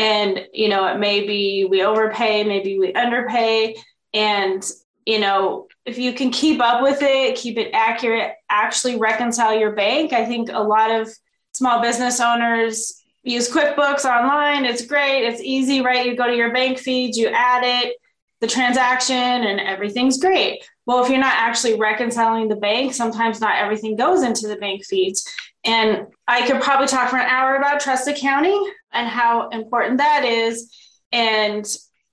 and 0.00 0.46
you 0.52 0.68
know 0.68 0.86
it 0.86 0.98
may 0.98 1.26
be 1.26 1.66
we 1.68 1.84
overpay 1.84 2.42
maybe 2.44 2.78
we 2.78 2.92
underpay 2.94 3.76
and 4.14 4.70
you 5.04 5.18
know 5.18 5.68
if 5.86 5.98
you 5.98 6.12
can 6.12 6.30
keep 6.30 6.60
up 6.60 6.82
with 6.82 6.98
it, 7.00 7.36
keep 7.36 7.56
it 7.58 7.70
accurate, 7.72 8.34
actually 8.48 8.96
reconcile 8.96 9.58
your 9.58 9.72
bank. 9.72 10.12
I 10.12 10.24
think 10.24 10.50
a 10.50 10.62
lot 10.62 10.90
of 10.90 11.08
small 11.52 11.82
business 11.82 12.20
owners 12.20 13.02
use 13.22 13.50
QuickBooks 13.50 14.04
online. 14.04 14.64
It's 14.64 14.86
great, 14.86 15.26
it's 15.26 15.42
easy, 15.42 15.80
right? 15.80 16.06
You 16.06 16.16
go 16.16 16.26
to 16.26 16.36
your 16.36 16.52
bank 16.52 16.78
feeds, 16.78 17.18
you 17.18 17.28
add 17.28 17.62
it, 17.64 17.96
the 18.40 18.46
transaction, 18.46 19.16
and 19.16 19.60
everything's 19.60 20.18
great. 20.18 20.62
Well, 20.86 21.02
if 21.02 21.10
you're 21.10 21.18
not 21.18 21.34
actually 21.34 21.78
reconciling 21.78 22.48
the 22.48 22.56
bank, 22.56 22.94
sometimes 22.94 23.40
not 23.40 23.56
everything 23.56 23.96
goes 23.96 24.22
into 24.22 24.48
the 24.48 24.56
bank 24.56 24.84
feeds. 24.84 25.28
And 25.64 26.06
I 26.26 26.46
could 26.46 26.62
probably 26.62 26.86
talk 26.86 27.10
for 27.10 27.16
an 27.16 27.28
hour 27.28 27.56
about 27.56 27.80
trust 27.80 28.08
accounting 28.08 28.72
and 28.92 29.08
how 29.08 29.48
important 29.50 29.98
that 29.98 30.24
is. 30.24 30.74
And 31.12 31.66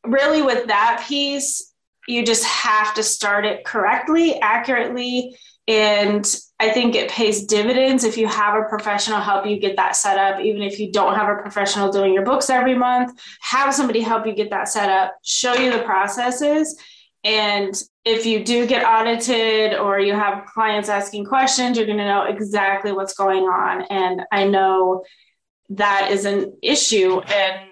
really, 0.06 0.42
with 0.42 0.68
that 0.68 1.06
piece, 1.08 1.74
you 2.08 2.26
just 2.26 2.46
have 2.46 2.94
to 2.96 3.04
start 3.04 3.46
it 3.46 3.66
correctly, 3.66 4.40
accurately. 4.40 5.38
And 5.68 6.26
I 6.60 6.70
think 6.70 6.96
it 6.96 7.12
pays 7.12 7.46
dividends 7.46 8.06
if 8.06 8.18
you 8.18 8.28
have 8.28 8.56
a 8.56 8.70
professional 8.70 9.20
help 9.20 9.46
you 9.46 9.60
get 9.60 9.76
that 9.76 9.98
set 9.98 10.18
up. 10.18 10.40
Even 10.40 10.62
if 10.62 10.80
you 10.80 10.92
don't 10.92 11.16
have 11.16 11.28
a 11.28 11.42
professional 11.42 11.92
doing 11.92 12.14
your 12.14 12.24
books 12.24 12.50
every 12.50 12.76
month, 12.76 13.20
have 13.42 13.74
somebody 13.74 14.00
help 14.00 14.26
you 14.26 14.34
get 14.34 14.50
that 14.52 14.70
set 14.70 14.90
up, 14.90 15.14
show 15.24 15.54
you 15.56 15.72
the 15.72 15.84
processes. 15.84 16.80
And 17.26 17.76
if 18.06 18.26
you 18.26 18.46
do 18.46 18.66
get 18.66 18.86
audited 18.86 19.78
or 19.78 20.00
you 20.00 20.14
have 20.14 20.46
clients 20.46 20.88
asking 20.88 21.26
questions, 21.26 21.76
you're 21.76 21.86
going 21.86 21.98
to 21.98 22.06
know 22.06 22.24
exactly 22.24 22.94
what's 22.94 23.14
going 23.14 23.44
on. 23.44 23.82
And 23.90 24.22
I 24.32 24.46
know 24.46 25.04
that 25.70 26.10
is 26.12 26.26
an 26.26 26.54
issue. 26.62 27.20
And 27.20 27.70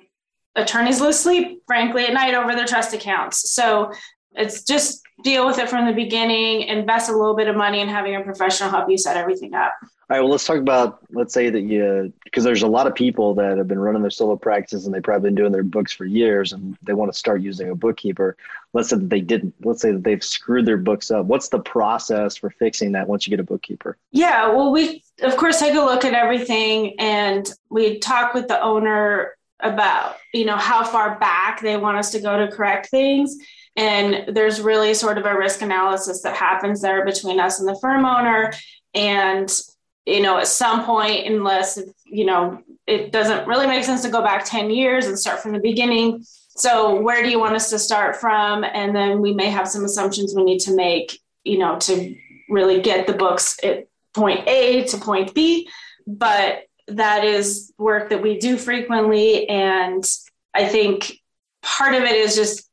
attorneys 0.55 1.01
lose 1.01 1.19
sleep, 1.19 1.63
frankly, 1.67 2.05
at 2.05 2.13
night 2.13 2.33
over 2.33 2.55
their 2.55 2.65
trust 2.65 2.93
accounts. 2.93 3.51
So 3.51 3.91
it's 4.33 4.63
just 4.63 5.01
deal 5.23 5.45
with 5.45 5.59
it 5.59 5.69
from 5.69 5.85
the 5.85 5.93
beginning, 5.93 6.63
invest 6.63 7.09
a 7.09 7.13
little 7.15 7.35
bit 7.35 7.47
of 7.47 7.55
money 7.55 7.79
in 7.79 7.87
having 7.87 8.15
a 8.15 8.21
professional 8.21 8.69
help 8.69 8.89
you 8.89 8.97
set 8.97 9.17
everything 9.17 9.53
up. 9.53 9.73
All 10.07 10.17
right, 10.17 10.19
well, 10.19 10.29
let's 10.29 10.45
talk 10.45 10.57
about, 10.57 10.99
let's 11.13 11.33
say 11.33 11.49
that 11.49 11.61
you, 11.61 12.13
because 12.23 12.43
there's 12.43 12.61
a 12.61 12.67
lot 12.67 12.85
of 12.85 12.93
people 12.93 13.33
that 13.35 13.57
have 13.57 13.67
been 13.67 13.79
running 13.79 14.03
their 14.03 14.11
solo 14.11 14.35
practices 14.35 14.85
and 14.85 14.93
they've 14.93 15.01
probably 15.01 15.29
been 15.29 15.35
doing 15.35 15.51
their 15.51 15.63
books 15.63 15.91
for 15.91 16.05
years 16.05 16.53
and 16.53 16.77
they 16.83 16.93
want 16.93 17.11
to 17.11 17.17
start 17.17 17.41
using 17.41 17.69
a 17.69 17.75
bookkeeper. 17.75 18.37
Let's 18.75 18.89
say 18.89 18.97
that 18.97 19.09
they 19.09 19.21
didn't, 19.21 19.55
let's 19.63 19.81
say 19.81 19.91
that 19.91 20.03
they've 20.03 20.23
screwed 20.23 20.65
their 20.65 20.77
books 20.77 21.09
up. 21.09 21.25
What's 21.25 21.49
the 21.49 21.59
process 21.59 22.35
for 22.35 22.49
fixing 22.49 22.91
that 22.91 23.07
once 23.07 23.25
you 23.25 23.31
get 23.31 23.39
a 23.39 23.43
bookkeeper? 23.43 23.97
Yeah, 24.11 24.49
well, 24.49 24.71
we, 24.71 25.03
of 25.23 25.37
course, 25.37 25.59
take 25.59 25.73
a 25.75 25.79
look 25.79 26.05
at 26.05 26.13
everything 26.13 26.99
and 26.99 27.49
we 27.69 27.99
talk 27.99 28.33
with 28.33 28.47
the 28.47 28.61
owner 28.61 29.35
about, 29.61 30.17
you 30.33 30.45
know, 30.45 30.57
how 30.57 30.83
far 30.83 31.17
back 31.17 31.61
they 31.61 31.77
want 31.77 31.97
us 31.97 32.11
to 32.11 32.19
go 32.19 32.37
to 32.37 32.51
correct 32.51 32.89
things 32.89 33.37
and 33.75 34.35
there's 34.35 34.61
really 34.61 34.93
sort 34.93 35.17
of 35.17 35.25
a 35.25 35.37
risk 35.37 35.61
analysis 35.61 36.21
that 36.21 36.35
happens 36.35 36.81
there 36.81 37.03
between 37.03 37.39
us 37.39 37.59
and 37.59 37.67
the 37.67 37.77
firm 37.81 38.05
owner. 38.05 38.53
And, 38.93 39.51
you 40.05 40.21
know, 40.21 40.37
at 40.37 40.47
some 40.47 40.85
point, 40.85 41.27
unless, 41.27 41.81
you 42.05 42.25
know, 42.25 42.61
it 42.87 43.11
doesn't 43.11 43.47
really 43.47 43.67
make 43.67 43.83
sense 43.83 44.01
to 44.03 44.09
go 44.09 44.21
back 44.21 44.45
10 44.45 44.69
years 44.69 45.07
and 45.07 45.19
start 45.19 45.41
from 45.41 45.51
the 45.51 45.59
beginning. 45.59 46.23
So, 46.55 47.01
where 47.01 47.21
do 47.21 47.29
you 47.29 47.39
want 47.39 47.55
us 47.55 47.69
to 47.71 47.79
start 47.79 48.15
from? 48.15 48.63
And 48.63 48.95
then 48.95 49.21
we 49.21 49.33
may 49.33 49.49
have 49.49 49.67
some 49.67 49.83
assumptions 49.83 50.33
we 50.33 50.43
need 50.43 50.59
to 50.59 50.75
make, 50.75 51.19
you 51.43 51.57
know, 51.57 51.77
to 51.79 52.15
really 52.49 52.81
get 52.81 53.07
the 53.07 53.13
books 53.13 53.57
at 53.63 53.87
point 54.13 54.47
A 54.47 54.85
to 54.85 54.97
point 54.97 55.33
B. 55.33 55.69
But 56.07 56.63
that 56.87 57.25
is 57.25 57.73
work 57.77 58.09
that 58.09 58.21
we 58.21 58.37
do 58.37 58.57
frequently. 58.57 59.49
And 59.49 60.03
I 60.53 60.67
think 60.67 61.19
part 61.61 61.93
of 61.93 62.03
it 62.03 62.15
is 62.15 62.35
just 62.35 62.69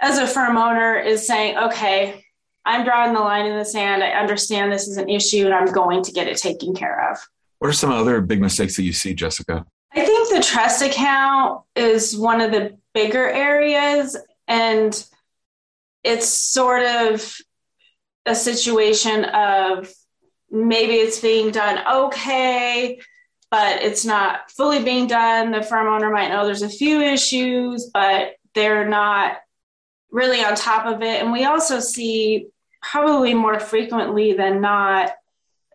as 0.00 0.18
a 0.18 0.26
firm 0.26 0.56
owner 0.56 0.98
is 0.98 1.26
saying, 1.26 1.56
okay, 1.56 2.24
I'm 2.64 2.84
drawing 2.84 3.14
the 3.14 3.20
line 3.20 3.46
in 3.46 3.56
the 3.56 3.64
sand. 3.64 4.02
I 4.02 4.10
understand 4.10 4.72
this 4.72 4.88
is 4.88 4.96
an 4.96 5.08
issue 5.08 5.46
and 5.46 5.54
I'm 5.54 5.72
going 5.72 6.02
to 6.04 6.12
get 6.12 6.28
it 6.28 6.36
taken 6.36 6.74
care 6.74 7.10
of. 7.10 7.18
What 7.60 7.68
are 7.68 7.72
some 7.72 7.92
other 7.92 8.20
big 8.20 8.40
mistakes 8.40 8.76
that 8.76 8.82
you 8.82 8.92
see, 8.92 9.14
Jessica? 9.14 9.64
I 9.94 10.04
think 10.04 10.34
the 10.34 10.42
trust 10.42 10.82
account 10.82 11.62
is 11.76 12.16
one 12.16 12.40
of 12.40 12.50
the 12.50 12.76
bigger 12.94 13.28
areas. 13.28 14.16
And 14.48 15.06
it's 16.02 16.28
sort 16.28 16.82
of 16.82 17.36
a 18.26 18.34
situation 18.34 19.24
of 19.24 19.92
maybe 20.50 20.94
it's 20.94 21.20
being 21.20 21.50
done 21.50 21.80
okay, 21.90 23.00
but 23.50 23.82
it's 23.82 24.04
not 24.04 24.50
fully 24.50 24.82
being 24.82 25.06
done. 25.06 25.50
The 25.50 25.62
firm 25.62 25.86
owner 25.86 26.10
might 26.10 26.28
know 26.28 26.44
there's 26.44 26.62
a 26.62 26.68
few 26.68 27.00
issues, 27.00 27.90
but 27.92 28.34
they're 28.54 28.88
not 28.88 29.36
really 30.10 30.44
on 30.44 30.54
top 30.54 30.86
of 30.86 31.02
it. 31.02 31.22
And 31.22 31.32
we 31.32 31.44
also 31.44 31.80
see 31.80 32.48
probably 32.82 33.34
more 33.34 33.60
frequently 33.60 34.32
than 34.32 34.60
not 34.60 35.12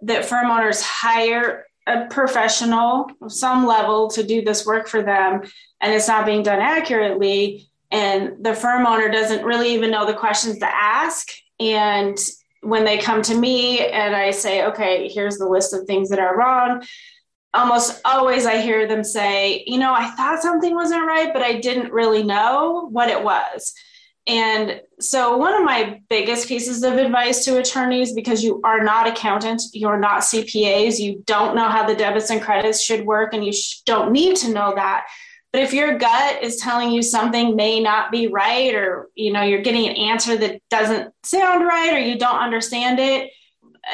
that 0.01 0.25
firm 0.25 0.51
owners 0.51 0.81
hire 0.81 1.66
a 1.87 2.05
professional 2.07 3.09
of 3.21 3.31
some 3.31 3.65
level 3.65 4.09
to 4.09 4.23
do 4.23 4.43
this 4.43 4.65
work 4.65 4.87
for 4.87 5.01
them 5.01 5.41
and 5.81 5.93
it's 5.93 6.07
not 6.07 6.25
being 6.25 6.43
done 6.43 6.59
accurately 6.59 7.67
and 7.91 8.43
the 8.43 8.53
firm 8.53 8.85
owner 8.85 9.09
doesn't 9.09 9.45
really 9.45 9.73
even 9.73 9.89
know 9.89 10.05
the 10.05 10.13
questions 10.13 10.59
to 10.59 10.67
ask. 10.67 11.29
And 11.59 12.17
when 12.61 12.83
they 12.83 12.97
come 12.97 13.21
to 13.21 13.35
me 13.35 13.87
and 13.87 14.15
i 14.15 14.31
say 14.31 14.65
okay 14.65 15.07
here's 15.07 15.37
the 15.37 15.47
list 15.47 15.73
of 15.73 15.85
things 15.85 16.09
that 16.09 16.19
are 16.19 16.37
wrong 16.37 16.83
almost 17.53 18.01
always 18.03 18.45
i 18.45 18.59
hear 18.59 18.87
them 18.87 19.03
say 19.03 19.63
you 19.67 19.77
know 19.77 19.93
i 19.93 20.09
thought 20.11 20.41
something 20.41 20.75
wasn't 20.75 21.05
right 21.05 21.31
but 21.33 21.41
i 21.41 21.53
didn't 21.53 21.91
really 21.91 22.23
know 22.23 22.87
what 22.91 23.09
it 23.09 23.23
was 23.23 23.73
and 24.27 24.81
so, 24.99 25.37
one 25.37 25.53
of 25.53 25.63
my 25.63 26.01
biggest 26.09 26.49
pieces 26.49 26.83
of 26.83 26.93
advice 26.93 27.45
to 27.45 27.59
attorneys, 27.59 28.11
because 28.11 28.43
you 28.43 28.59
are 28.65 28.83
not 28.83 29.07
accountants, 29.07 29.71
you're 29.73 29.99
not 29.99 30.21
CPAs, 30.21 30.99
you 30.99 31.23
don't 31.25 31.55
know 31.55 31.69
how 31.69 31.87
the 31.87 31.95
debits 31.95 32.29
and 32.29 32.41
credits 32.41 32.83
should 32.83 33.05
work, 33.05 33.33
and 33.33 33.45
you 33.45 33.53
sh- 33.53 33.79
don't 33.85 34.11
need 34.11 34.35
to 34.37 34.49
know 34.49 34.73
that. 34.75 35.07
But 35.53 35.61
if 35.61 35.73
your 35.73 35.97
gut 35.97 36.43
is 36.43 36.57
telling 36.57 36.91
you 36.91 37.01
something 37.01 37.55
may 37.55 37.79
not 37.79 38.11
be 38.11 38.27
right, 38.27 38.75
or 38.75 39.07
you 39.15 39.31
know 39.31 39.43
you're 39.43 39.61
getting 39.61 39.87
an 39.87 39.95
answer 39.95 40.35
that 40.35 40.61
doesn't 40.69 41.13
sound 41.23 41.65
right, 41.65 41.93
or 41.93 41.99
you 41.99 42.17
don't 42.17 42.39
understand 42.39 42.99
it, 42.99 43.31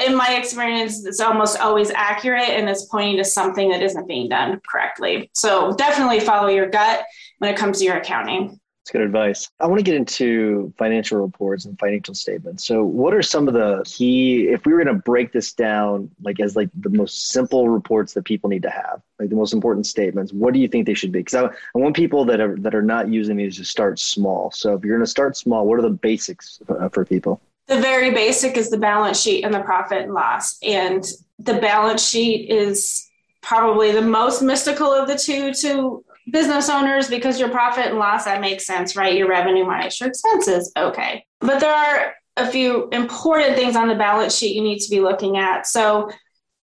in 0.07 0.15
my 0.15 0.35
experience, 0.35 1.05
it's 1.05 1.19
almost 1.19 1.59
always 1.59 1.91
accurate, 1.91 2.49
and 2.49 2.67
it's 2.67 2.85
pointing 2.85 3.17
to 3.17 3.23
something 3.23 3.69
that 3.69 3.83
isn't 3.83 4.07
being 4.07 4.29
done 4.29 4.59
correctly. 4.67 5.29
So 5.35 5.75
definitely 5.75 6.21
follow 6.21 6.47
your 6.47 6.69
gut 6.69 7.05
when 7.37 7.53
it 7.53 7.57
comes 7.57 7.77
to 7.79 7.85
your 7.85 7.97
accounting. 7.97 8.59
That's 8.83 8.91
good 8.91 9.01
advice. 9.01 9.49
I 9.61 9.67
want 9.67 9.79
to 9.79 9.83
get 9.83 9.95
into 9.95 10.73
financial 10.77 11.21
reports 11.21 11.63
and 11.63 11.79
financial 11.79 12.13
statements. 12.13 12.67
So, 12.67 12.83
what 12.83 13.13
are 13.13 13.21
some 13.21 13.47
of 13.47 13.53
the 13.53 13.81
key? 13.85 14.49
If 14.49 14.65
we 14.65 14.73
were 14.73 14.83
going 14.83 14.93
to 14.93 15.01
break 15.01 15.31
this 15.31 15.53
down, 15.53 16.11
like 16.21 16.41
as 16.41 16.57
like 16.57 16.67
the 16.75 16.89
most 16.89 17.29
simple 17.29 17.69
reports 17.69 18.13
that 18.13 18.25
people 18.25 18.49
need 18.49 18.63
to 18.63 18.69
have, 18.69 19.01
like 19.19 19.29
the 19.29 19.37
most 19.37 19.53
important 19.53 19.85
statements, 19.85 20.33
what 20.33 20.53
do 20.53 20.59
you 20.59 20.67
think 20.67 20.85
they 20.85 20.95
should 20.95 21.13
be? 21.13 21.19
Because 21.19 21.33
I, 21.33 21.45
I 21.45 21.79
want 21.79 21.95
people 21.95 22.25
that 22.25 22.41
are 22.41 22.57
that 22.57 22.75
are 22.75 22.81
not 22.81 23.07
using 23.07 23.37
these 23.37 23.55
to 23.55 23.63
start 23.63 23.99
small. 23.99 24.51
So, 24.51 24.73
if 24.73 24.83
you're 24.83 24.97
going 24.97 25.05
to 25.05 25.09
start 25.09 25.37
small, 25.37 25.65
what 25.65 25.79
are 25.79 25.83
the 25.83 25.89
basics 25.89 26.59
uh, 26.67 26.89
for 26.89 27.05
people? 27.05 27.39
The 27.67 27.79
very 27.79 28.11
basic 28.11 28.57
is 28.57 28.69
the 28.69 28.77
balance 28.77 29.17
sheet 29.17 29.45
and 29.45 29.53
the 29.53 29.61
profit 29.61 30.01
and 30.01 30.13
loss, 30.13 30.61
and 30.61 31.09
the 31.39 31.53
balance 31.53 32.05
sheet 32.05 32.49
is 32.49 33.09
probably 33.41 33.93
the 33.93 34.01
most 34.01 34.41
mystical 34.41 34.91
of 34.91 35.07
the 35.07 35.17
two 35.17 35.53
to 35.53 36.03
business 36.31 36.69
owners 36.69 37.09
because 37.09 37.39
your 37.39 37.49
profit 37.49 37.87
and 37.87 37.99
loss 37.99 38.25
that 38.25 38.41
makes 38.41 38.65
sense 38.65 38.95
right? 38.95 39.15
Your 39.15 39.27
revenue 39.27 39.65
minus 39.65 39.99
your 39.99 40.09
expenses. 40.09 40.71
Okay. 40.77 41.25
But 41.39 41.59
there 41.59 41.73
are 41.73 42.13
a 42.37 42.47
few 42.47 42.89
important 42.89 43.55
things 43.55 43.75
on 43.75 43.87
the 43.87 43.95
balance 43.95 44.35
sheet 44.35 44.55
you 44.55 44.63
need 44.63 44.79
to 44.79 44.89
be 44.89 44.99
looking 44.99 45.37
at. 45.37 45.67
So 45.67 46.09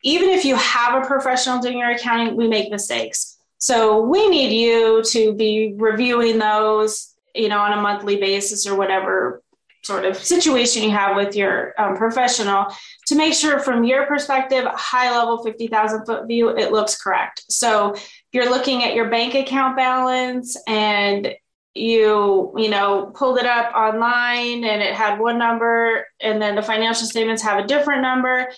even 0.03 0.31
if 0.31 0.45
you 0.45 0.55
have 0.57 1.03
a 1.03 1.07
professional 1.07 1.61
doing 1.61 1.79
your 1.79 1.91
accounting 1.91 2.37
we 2.37 2.49
make 2.49 2.71
mistakes. 2.71 3.37
So 3.59 4.00
we 4.03 4.29
need 4.29 4.53
you 4.53 5.03
to 5.03 5.35
be 5.35 5.75
reviewing 5.77 6.38
those 6.38 7.15
you 7.35 7.49
know 7.49 7.59
on 7.59 7.73
a 7.73 7.81
monthly 7.81 8.17
basis 8.17 8.67
or 8.67 8.77
whatever 8.77 9.43
sort 9.83 10.05
of 10.05 10.17
situation 10.17 10.83
you 10.83 10.91
have 10.91 11.17
with 11.17 11.35
your 11.35 11.73
um, 11.79 11.97
professional 11.97 12.67
to 13.07 13.15
make 13.15 13.33
sure 13.33 13.59
from 13.59 13.85
your 13.85 14.07
perspective 14.07 14.67
high 14.75 15.11
level 15.17 15.43
50000 15.43 16.05
foot 16.05 16.27
view 16.27 16.50
it 16.50 16.73
looks 16.73 17.00
correct. 17.00 17.45
So 17.49 17.95
you're 18.32 18.50
looking 18.50 18.85
at 18.85 18.94
your 18.94 19.08
bank 19.08 19.35
account 19.35 19.76
balance 19.76 20.56
and 20.66 21.35
you 21.75 22.52
you 22.56 22.68
know 22.68 23.12
pulled 23.14 23.38
it 23.38 23.47
up 23.47 23.75
online 23.75 24.64
and 24.64 24.82
it 24.82 24.94
had 24.94 25.18
one 25.18 25.38
number 25.38 26.06
and 26.20 26.40
then 26.42 26.56
the 26.56 26.62
financial 26.62 27.06
statements 27.06 27.42
have 27.42 27.62
a 27.62 27.66
different 27.66 28.02
number. 28.02 28.49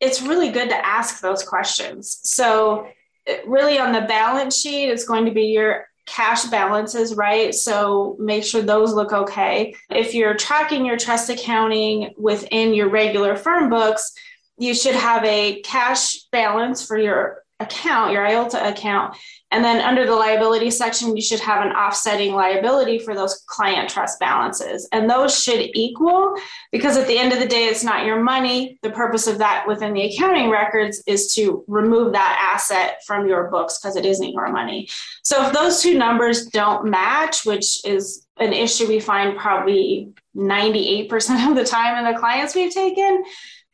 It's 0.00 0.22
really 0.22 0.50
good 0.50 0.68
to 0.70 0.86
ask 0.86 1.20
those 1.20 1.44
questions. 1.44 2.20
So 2.24 2.88
really 3.46 3.78
on 3.78 3.92
the 3.92 4.00
balance 4.02 4.56
sheet 4.58 4.88
it's 4.88 5.04
going 5.04 5.26
to 5.26 5.30
be 5.30 5.46
your 5.46 5.86
cash 6.06 6.44
balances 6.46 7.14
right? 7.14 7.54
So 7.54 8.16
make 8.18 8.42
sure 8.42 8.62
those 8.62 8.92
look 8.94 9.12
okay. 9.12 9.74
If 9.90 10.14
you're 10.14 10.34
tracking 10.34 10.84
your 10.84 10.96
trust 10.96 11.30
accounting 11.30 12.14
within 12.16 12.74
your 12.74 12.88
regular 12.88 13.36
firm 13.36 13.70
books 13.70 14.12
you 14.58 14.74
should 14.74 14.94
have 14.94 15.24
a 15.24 15.60
cash 15.62 16.24
balance 16.30 16.86
for 16.86 16.96
your 16.96 17.41
account, 17.62 18.12
your 18.12 18.24
IOLTA 18.24 18.70
account. 18.70 19.16
And 19.50 19.62
then 19.62 19.82
under 19.82 20.06
the 20.06 20.14
liability 20.14 20.70
section, 20.70 21.14
you 21.14 21.20
should 21.20 21.40
have 21.40 21.64
an 21.64 21.72
offsetting 21.72 22.32
liability 22.32 22.98
for 22.98 23.14
those 23.14 23.44
client 23.46 23.90
trust 23.90 24.18
balances. 24.18 24.88
And 24.92 25.10
those 25.10 25.38
should 25.38 25.70
equal 25.74 26.36
because 26.70 26.96
at 26.96 27.06
the 27.06 27.18
end 27.18 27.34
of 27.34 27.38
the 27.38 27.46
day, 27.46 27.66
it's 27.66 27.84
not 27.84 28.06
your 28.06 28.22
money. 28.22 28.78
The 28.82 28.90
purpose 28.90 29.26
of 29.26 29.36
that 29.38 29.66
within 29.68 29.92
the 29.92 30.06
accounting 30.06 30.48
records 30.48 31.02
is 31.06 31.34
to 31.34 31.64
remove 31.68 32.12
that 32.12 32.54
asset 32.54 33.02
from 33.06 33.28
your 33.28 33.50
books 33.50 33.78
because 33.78 33.96
it 33.96 34.06
isn't 34.06 34.32
your 34.32 34.50
money. 34.50 34.88
So 35.22 35.46
if 35.46 35.52
those 35.52 35.82
two 35.82 35.98
numbers 35.98 36.46
don't 36.46 36.86
match, 36.86 37.44
which 37.44 37.84
is 37.84 38.26
an 38.38 38.54
issue 38.54 38.88
we 38.88 39.00
find 39.00 39.36
probably 39.36 40.14
98% 40.34 41.50
of 41.50 41.56
the 41.56 41.64
time 41.64 42.02
in 42.02 42.10
the 42.10 42.18
clients 42.18 42.54
we've 42.54 42.72
taken, 42.72 43.22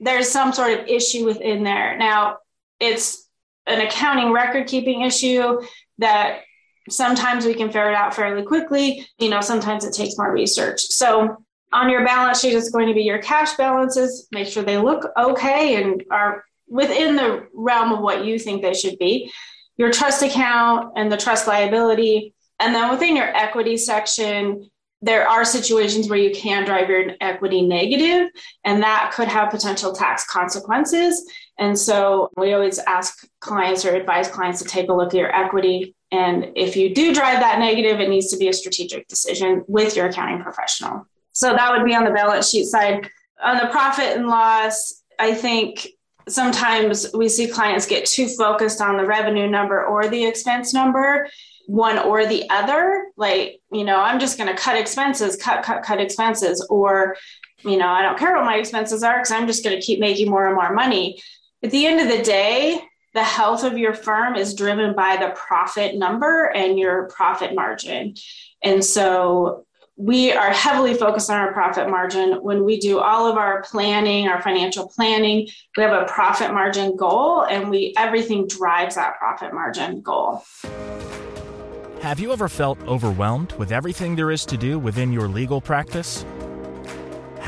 there's 0.01 0.29
some 0.29 0.53
sort 0.53 0.73
of 0.73 0.87
issue 0.89 1.25
within 1.25 1.63
there. 1.63 1.97
Now, 1.97 2.39
it's 2.81 3.28
an 3.69 3.81
accounting 3.81 4.33
record 4.33 4.67
keeping 4.67 5.03
issue 5.03 5.61
that 5.99 6.41
Sometimes 6.91 7.45
we 7.45 7.55
can 7.55 7.71
ferret 7.71 7.95
out 7.95 8.15
fairly 8.15 8.43
quickly. 8.43 9.07
You 9.19 9.29
know, 9.29 9.41
sometimes 9.41 9.85
it 9.85 9.95
takes 9.95 10.17
more 10.19 10.33
research. 10.33 10.81
So 10.81 11.45
on 11.73 11.91
your 11.91 12.05
balance 12.05 12.41
sheet, 12.41 12.55
it's 12.55 12.71
going 12.71 12.89
to 12.89 12.95
be 12.95 13.03
your 13.03 13.19
cash 13.19 13.57
balances. 13.57 14.29
Make 14.33 14.49
sure 14.49 14.63
they 14.63 14.79
look 14.79 15.07
okay 15.17 15.83
and 15.83 16.03
are 16.11 16.45
within 16.69 17.17
the 17.17 17.47
realm 17.55 17.93
of 17.93 18.01
what 18.01 18.25
you 18.25 18.39
think 18.39 18.63
they 18.63 18.75
should 18.75 18.99
be. 18.99 19.31
Your 19.77 19.91
trust 19.91 20.23
account 20.23 20.93
and 20.97 21.11
the 21.11 21.17
trust 21.17 21.47
liability. 21.47 22.35
And 22.59 22.75
then 22.75 22.91
within 22.91 23.17
your 23.17 23.29
equity 23.37 23.77
section, 23.77 24.69
there 25.01 25.29
are 25.29 25.45
situations 25.45 26.09
where 26.09 26.19
you 26.19 26.35
can 26.35 26.65
drive 26.65 26.89
your 26.89 27.13
equity 27.21 27.63
negative, 27.63 28.31
and 28.65 28.83
that 28.83 29.13
could 29.15 29.29
have 29.29 29.51
potential 29.51 29.93
tax 29.93 30.27
consequences. 30.27 31.25
And 31.59 31.79
so 31.79 32.31
we 32.37 32.53
always 32.53 32.79
ask 32.79 33.27
clients 33.41 33.85
or 33.85 33.95
advise 33.95 34.29
clients 34.29 34.63
to 34.63 34.69
take 34.69 34.89
a 34.89 34.93
look 34.93 35.09
at 35.09 35.19
your 35.19 35.35
equity. 35.35 35.95
And 36.13 36.53
if 36.55 36.77
you 36.77 36.95
do 36.95 37.13
drive 37.13 37.41
that 37.41 37.59
negative, 37.59 38.01
it 38.01 38.09
needs 38.09 38.31
to 38.31 38.37
be 38.37 38.49
a 38.49 38.53
strategic 38.53 39.09
decision 39.09 39.65
with 39.67 39.97
your 39.97 40.07
accounting 40.07 40.43
professional. 40.43 41.07
So 41.33 41.55
that 41.55 41.73
would 41.73 41.85
be 41.85 41.95
on 41.95 42.05
the 42.05 42.11
balance 42.11 42.49
sheet 42.49 42.67
side. 42.67 43.11
On 43.43 43.59
the 43.59 43.67
profit 43.67 44.17
and 44.17 44.29
loss, 44.29 45.03
I 45.19 45.35
think 45.35 45.89
sometimes 46.29 47.07
we 47.15 47.29
see 47.29 47.49
clients 47.49 47.87
get 47.87 48.07
too 48.07 48.29
focused 48.29 48.81
on 48.81 48.97
the 48.97 49.05
revenue 49.05 49.49
number 49.49 49.85
or 49.85 50.09
the 50.09 50.25
expense 50.25 50.73
number 50.73 51.29
one 51.67 51.99
or 51.99 52.27
the 52.27 52.49
other 52.51 53.07
like 53.17 53.61
you 53.71 53.85
know 53.85 53.99
i'm 54.01 54.19
just 54.19 54.39
going 54.39 54.49
to 54.49 54.61
cut 54.61 54.77
expenses 54.77 55.37
cut 55.37 55.63
cut 55.63 55.83
cut 55.83 56.01
expenses 56.01 56.67
or 56.71 57.17
you 57.63 57.77
know 57.77 57.89
i 57.89 58.01
don't 58.01 58.19
care 58.19 58.35
what 58.35 58.45
my 58.45 58.57
expenses 58.57 59.03
are 59.03 59.19
because 59.19 59.31
i'm 59.31 59.47
just 59.47 59.63
going 59.63 59.79
to 59.79 59.85
keep 59.85 60.01
making 60.01 60.31
more 60.31 60.47
and 60.47 60.55
more 60.55 60.73
money 60.73 61.21
at 61.63 61.71
the 61.71 61.87
end 61.87 62.01
of 62.01 62.09
the 62.17 62.23
day 62.23 62.81
the 63.15 63.25
health 63.25 63.65
of 63.65 63.79
your 63.79 63.95
firm 63.95 64.37
is 64.37 64.55
driven 64.55 64.95
by 64.95 65.17
the 65.17 65.31
profit 65.31 65.97
number 65.97 66.45
and 66.55 66.79
your 66.79 67.09
profit 67.09 67.55
margin. 67.55 68.15
And 68.63 68.85
so 68.85 69.65
we 69.97 70.31
are 70.31 70.53
heavily 70.53 70.95
focused 70.95 71.29
on 71.29 71.39
our 71.41 71.53
profit 71.53 71.89
margin. 71.89 72.35
When 72.43 72.65
we 72.65 72.79
do 72.79 73.01
all 73.01 73.27
of 73.27 73.37
our 73.37 73.63
planning 73.63 74.29
our 74.29 74.41
financial 74.41 74.89
planning 74.89 75.49
we 75.77 75.83
have 75.83 75.93
a 75.93 76.07
profit 76.07 76.53
margin 76.53 76.97
goal 76.97 77.45
and 77.45 77.71
we 77.71 77.95
everything 77.97 78.47
drives 78.47 78.95
that 78.95 79.19
profit 79.19 79.53
margin 79.53 80.01
goal. 80.03 80.45
Have 82.03 82.21
you 82.21 82.33
ever 82.33 82.49
felt 82.49 82.81
overwhelmed 82.83 83.53
with 83.55 83.73
everything 83.73 84.15
there 84.15 84.31
is 84.31 84.47
to 84.47 84.57
do 84.57 84.79
within 84.79 85.13
your 85.13 85.27
legal 85.27 85.61
practice? 85.61 86.25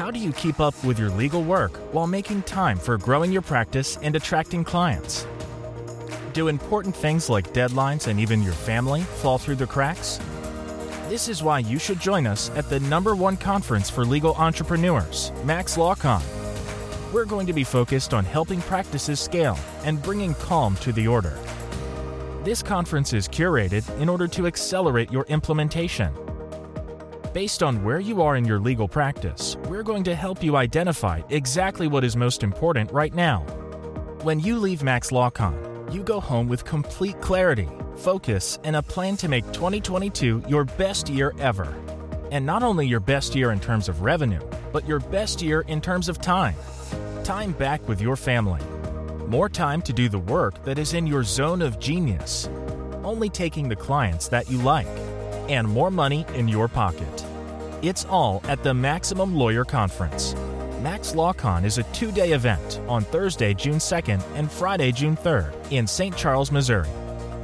How 0.01 0.11
do 0.11 0.19
you 0.19 0.33
keep 0.33 0.61
up 0.61 0.73
with 0.83 0.99
your 0.99 1.11
legal 1.11 1.43
work 1.43 1.77
while 1.93 2.07
making 2.07 2.45
time 2.45 2.79
for 2.79 2.97
growing 2.97 3.31
your 3.31 3.43
practice 3.43 3.99
and 3.99 4.17
attracting 4.17 4.65
clients? 4.65 5.27
Do 6.33 6.49
important 6.49 6.97
things 6.97 7.29
like 7.29 7.53
deadlines 7.53 8.07
and 8.07 8.19
even 8.19 8.43
your 8.43 8.55
family 8.55 9.03
fall 9.03 9.37
through 9.37 9.57
the 9.57 9.67
cracks? 9.67 10.19
This 11.11 11.29
is 11.29 11.43
why 11.43 11.59
you 11.59 11.79
should 11.79 12.01
join 12.01 12.27
us 12.27 12.49
at 12.57 12.71
the 12.71 12.81
number 12.81 13.15
one 13.15 13.37
conference 13.37 13.91
for 13.91 14.07
legal 14.07 14.35
entrepreneurs, 14.37 15.33
Max 15.45 15.77
LawCon. 15.77 16.23
We're 17.13 17.27
going 17.27 17.47
to 17.47 17.53
be 17.53 17.63
focused 17.63 18.15
on 18.15 18.25
helping 18.25 18.63
practices 18.63 19.21
scale 19.21 19.59
and 19.85 20.03
bringing 20.03 20.33
calm 20.37 20.77
to 20.77 20.93
the 20.93 21.09
order. 21.09 21.39
This 22.43 22.63
conference 22.63 23.13
is 23.13 23.29
curated 23.29 23.87
in 24.01 24.09
order 24.09 24.27
to 24.29 24.47
accelerate 24.47 25.13
your 25.13 25.27
implementation. 25.29 26.11
Based 27.33 27.63
on 27.63 27.85
where 27.85 28.01
you 28.01 28.23
are 28.23 28.37
in 28.37 28.45
your 28.45 28.59
legal 28.59 28.89
practice, 28.89 29.57
we're 29.69 29.83
going 29.83 30.05
to 30.05 30.15
help 30.15 30.43
you 30.43 30.57
identify 30.57 31.23
exactly 31.31 31.87
what 31.87 32.05
is 32.05 32.17
most 32.17 32.43
important 32.43 32.91
right 32.93 33.15
now. 33.15 33.41
When 34.23 34.41
you 34.41 34.59
leave 34.59 34.83
Max 34.83 35.11
LawCon, 35.11 35.93
you 35.93 36.03
go 36.03 36.21
home 36.21 36.49
with 36.49 36.65
complete 36.65 37.21
clarity, 37.21 37.69
focus, 37.97 38.59
and 38.65 38.77
a 38.77 38.83
plan 38.83 39.17
to 39.19 39.29
make 39.29 39.45
2022 39.53 40.45
your 40.49 40.65
best 40.65 41.09
year 41.09 41.33
ever. 41.39 41.75
And 42.31 42.45
not 42.45 42.63
only 42.63 42.87
your 42.87 43.01
best 43.01 43.35
year 43.35 43.53
in 43.53 43.61
terms 43.61 43.89
of 43.89 44.03
revenue, 44.03 44.43
but 44.73 44.87
your 44.87 45.01
best 45.01 45.41
year 45.41 45.63
in 45.69 45.81
terms 45.81 46.09
of 46.09 46.21
time. 46.21 46.55
Time 47.25 47.53
back 47.53 47.87
with 47.89 48.01
your 48.01 48.17
family 48.17 48.61
more 49.31 49.49
time 49.49 49.81
to 49.81 49.93
do 49.93 50.09
the 50.09 50.19
work 50.19 50.65
that 50.65 50.77
is 50.77 50.93
in 50.93 51.07
your 51.07 51.23
zone 51.23 51.63
of 51.63 51.79
genius, 51.79 52.51
only 53.05 53.29
taking 53.29 53.69
the 53.69 53.77
clients 53.77 54.27
that 54.27 54.51
you 54.51 54.59
like, 54.59 54.89
and 55.51 55.69
more 55.69 55.91
money 55.91 56.25
in 56.35 56.49
your 56.49 56.69
pocket. 56.69 57.27
It's 57.83 58.07
all 58.07 58.41
at 58.45 58.63
the 58.63 58.73
Maximum 58.73 59.35
Lawyer 59.35 59.65
Conference. 59.65 60.35
Max 60.81 61.13
LawCon 61.13 61.65
is 61.65 61.79
a 61.79 61.83
two 61.93 62.13
day 62.13 62.33
event 62.33 62.81
on 62.89 63.05
Thursday, 63.05 63.53
June 63.53 63.77
2nd 63.77 64.23
and 64.35 64.51
Friday, 64.51 64.93
June 64.93 65.15
3rd 65.17 65.53
in 65.71 65.87
St. 65.87 66.17
Charles, 66.17 66.51
Missouri. 66.51 66.89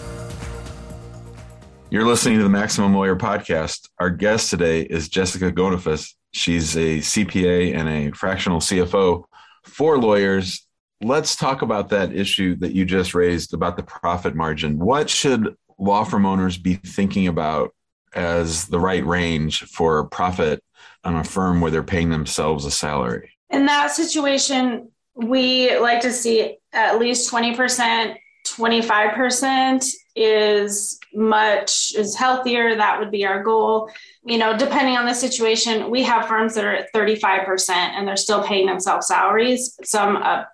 You're 1.91 2.07
listening 2.07 2.39
to 2.39 2.43
the 2.43 2.49
Maximum 2.49 2.95
Lawyer 2.95 3.17
Podcast. 3.17 3.89
Our 4.01 4.11
guest 4.11 4.51
today 4.51 4.83
is 4.83 5.09
Jessica 5.09 5.53
Gonifas. 5.53 6.15
She's 6.33 6.77
a 6.77 6.99
CPA 6.99 7.77
and 7.77 7.89
a 7.89 8.11
fractional 8.17 8.59
CFO 8.59 9.25
for 9.63 9.99
lawyers. 9.99 10.67
Let's 11.03 11.37
talk 11.37 11.63
about 11.63 11.89
that 11.91 12.15
issue 12.15 12.57
that 12.57 12.73
you 12.73 12.85
just 12.85 13.15
raised 13.15 13.53
about 13.53 13.77
the 13.77 13.83
profit 13.83 14.35
margin. 14.35 14.79
What 14.79 15.11
should 15.11 15.57
law 15.79 16.05
firm 16.05 16.25
owners 16.25 16.57
be 16.57 16.75
thinking 16.75 17.27
about 17.27 17.75
as 18.15 18.67
the 18.67 18.81
right 18.81 19.05
range 19.05 19.65
for 19.65 20.05
profit 20.09 20.63
on 21.03 21.17
a 21.17 21.25
firm 21.25 21.61
where 21.61 21.71
they're 21.71 21.83
paying 21.83 22.11
themselves 22.11 22.65
a 22.65 22.71
salary? 22.71 23.31
In 23.51 23.67
that 23.67 23.91
situation, 23.91 24.91
we 25.15 25.77
like 25.79 26.01
to 26.03 26.13
see 26.13 26.57
at 26.73 26.99
least 26.99 27.31
20%, 27.31 28.17
25% 28.47 29.91
is 30.17 30.99
much 31.13 31.93
is 31.97 32.15
healthier 32.15 32.77
that 32.77 33.01
would 33.01 33.11
be 33.11 33.27
our 33.27 33.43
goal 33.43 33.91
you 34.25 34.39
know 34.39 34.57
depending 34.57 34.97
on 34.97 35.07
the 35.07 35.15
situation 35.15 35.91
we 35.91 36.05
have 36.05 36.29
firms 36.29 36.55
that 36.55 36.65
are 36.65 36.73
at 36.73 36.93
35% 36.95 37.71
and 37.71 38.07
they're 38.07 38.17
still 38.17 38.43
paying 38.43 38.67
themselves 38.67 39.09
salaries 39.09 39.77
some 39.83 40.17
uh, 40.17 40.45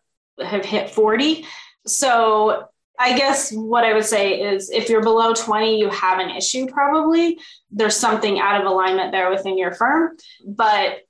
have 0.45 0.65
hit 0.65 0.91
40 0.91 1.45
so 1.87 2.69
i 2.99 3.17
guess 3.17 3.53
what 3.53 3.85
i 3.85 3.93
would 3.93 4.05
say 4.05 4.41
is 4.41 4.71
if 4.71 4.89
you're 4.89 5.03
below 5.03 5.35
20 5.35 5.79
you 5.79 5.89
have 5.91 6.19
an 6.19 6.31
issue 6.31 6.67
probably 6.67 7.39
there's 7.71 7.97
something 7.97 8.39
out 8.39 8.61
of 8.61 8.67
alignment 8.67 9.13
there 9.13 9.31
within 9.31 9.57
your 9.57 9.73
firm 9.73 10.17
but 10.47 11.01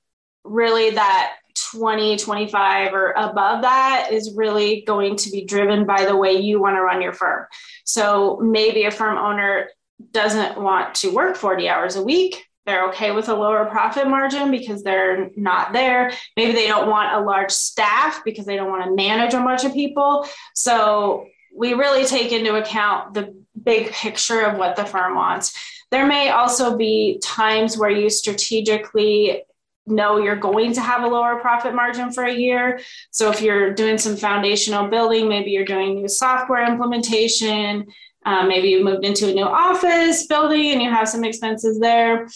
really 0.43 0.91
that 0.91 1.35
20, 1.71 2.17
25 2.17 2.93
or 2.93 3.11
above 3.11 3.61
that 3.61 4.09
is 4.11 4.33
really 4.35 4.81
going 4.81 5.15
to 5.17 5.29
be 5.29 5.45
driven 5.45 5.85
by 5.85 6.05
the 6.05 6.15
way 6.15 6.33
you 6.33 6.61
want 6.61 6.75
to 6.75 6.81
run 6.81 7.01
your 7.01 7.13
firm. 7.13 7.45
So 7.85 8.39
maybe 8.41 8.85
a 8.85 8.91
firm 8.91 9.17
owner 9.17 9.69
doesn't 10.11 10.61
want 10.61 10.95
to 10.95 11.13
work 11.13 11.35
40 11.35 11.69
hours 11.69 11.95
a 11.95 12.03
week. 12.03 12.45
They're 12.65 12.89
okay 12.89 13.11
with 13.11 13.27
a 13.27 13.33
lower 13.33 13.65
profit 13.65 14.07
margin 14.07 14.51
because 14.51 14.83
they're 14.83 15.29
not 15.35 15.73
there. 15.73 16.11
Maybe 16.37 16.51
they 16.51 16.67
don't 16.67 16.89
want 16.89 17.13
a 17.15 17.25
large 17.25 17.51
staff 17.51 18.23
because 18.23 18.45
they 18.45 18.55
don't 18.55 18.69
want 18.69 18.85
to 18.85 18.95
manage 18.95 19.33
a 19.33 19.39
bunch 19.39 19.63
of 19.63 19.73
people. 19.73 20.27
So 20.53 21.25
we 21.55 21.73
really 21.73 22.05
take 22.05 22.31
into 22.31 22.55
account 22.55 23.13
the 23.13 23.35
big 23.61 23.91
picture 23.91 24.41
of 24.41 24.57
what 24.57 24.75
the 24.75 24.85
firm 24.85 25.15
wants. 25.15 25.57
There 25.89 26.05
may 26.05 26.29
also 26.29 26.77
be 26.77 27.19
times 27.21 27.77
where 27.77 27.89
you 27.89 28.09
strategically 28.09 29.43
know 29.87 30.17
you're 30.17 30.35
going 30.35 30.73
to 30.73 30.81
have 30.81 31.03
a 31.03 31.07
lower 31.07 31.39
profit 31.39 31.73
margin 31.73 32.11
for 32.11 32.23
a 32.23 32.33
year. 32.33 32.79
So 33.09 33.31
if 33.31 33.41
you're 33.41 33.73
doing 33.73 33.97
some 33.97 34.15
foundational 34.15 34.87
building, 34.87 35.27
maybe 35.27 35.51
you're 35.51 35.65
doing 35.65 35.95
new 35.95 36.07
software 36.07 36.65
implementation, 36.65 37.87
um, 38.25 38.47
maybe 38.47 38.69
you 38.69 38.83
moved 38.83 39.05
into 39.05 39.29
a 39.29 39.33
new 39.33 39.45
office 39.45 40.27
building 40.27 40.71
and 40.71 40.81
you 40.81 40.89
have 40.89 41.09
some 41.09 41.23
expenses 41.23 41.79
there. 41.79 42.27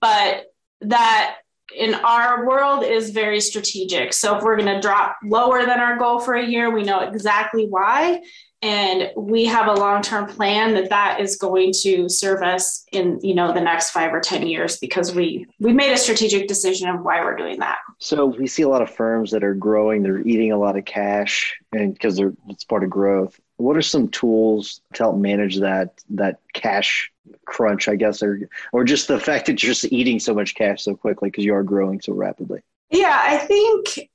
But 0.00 0.46
that 0.82 1.36
in 1.76 1.94
our 1.94 2.46
world 2.46 2.84
is 2.84 3.10
very 3.10 3.40
strategic. 3.40 4.12
So 4.12 4.36
if 4.36 4.42
we're 4.42 4.56
going 4.56 4.74
to 4.74 4.80
drop 4.80 5.16
lower 5.24 5.66
than 5.66 5.80
our 5.80 5.98
goal 5.98 6.20
for 6.20 6.34
a 6.34 6.46
year, 6.46 6.70
we 6.70 6.84
know 6.84 7.00
exactly 7.00 7.66
why 7.66 8.20
and 8.62 9.10
we 9.16 9.44
have 9.44 9.68
a 9.68 9.74
long-term 9.74 10.26
plan 10.26 10.74
that 10.74 10.88
that 10.88 11.20
is 11.20 11.36
going 11.36 11.72
to 11.72 12.08
serve 12.08 12.42
us 12.42 12.84
in 12.90 13.18
you 13.22 13.34
know 13.34 13.52
the 13.52 13.60
next 13.60 13.90
five 13.90 14.12
or 14.12 14.20
ten 14.20 14.46
years 14.46 14.78
because 14.78 15.14
we 15.14 15.46
we 15.60 15.72
made 15.72 15.92
a 15.92 15.96
strategic 15.96 16.48
decision 16.48 16.88
of 16.88 17.02
why 17.02 17.22
we're 17.22 17.36
doing 17.36 17.58
that 17.58 17.78
so 17.98 18.26
we 18.26 18.46
see 18.46 18.62
a 18.62 18.68
lot 18.68 18.82
of 18.82 18.90
firms 18.90 19.30
that 19.30 19.44
are 19.44 19.54
growing 19.54 20.02
they're 20.02 20.26
eating 20.26 20.52
a 20.52 20.58
lot 20.58 20.76
of 20.76 20.84
cash 20.84 21.56
and 21.72 21.92
because 21.92 22.16
they're 22.16 22.32
it's 22.48 22.64
part 22.64 22.82
of 22.82 22.90
growth 22.90 23.38
what 23.56 23.76
are 23.76 23.82
some 23.82 24.08
tools 24.08 24.80
to 24.92 25.02
help 25.02 25.16
manage 25.16 25.58
that 25.58 26.02
that 26.10 26.40
cash 26.52 27.10
crunch 27.44 27.88
i 27.88 27.96
guess 27.96 28.22
or 28.22 28.48
or 28.72 28.84
just 28.84 29.08
the 29.08 29.18
fact 29.18 29.46
that 29.46 29.62
you're 29.62 29.72
just 29.72 29.90
eating 29.92 30.18
so 30.18 30.34
much 30.34 30.54
cash 30.54 30.82
so 30.82 30.94
quickly 30.94 31.30
because 31.30 31.44
you 31.44 31.54
are 31.54 31.62
growing 31.62 32.00
so 32.00 32.12
rapidly 32.12 32.60
yeah 32.90 33.20
i 33.24 33.36
think 33.36 34.08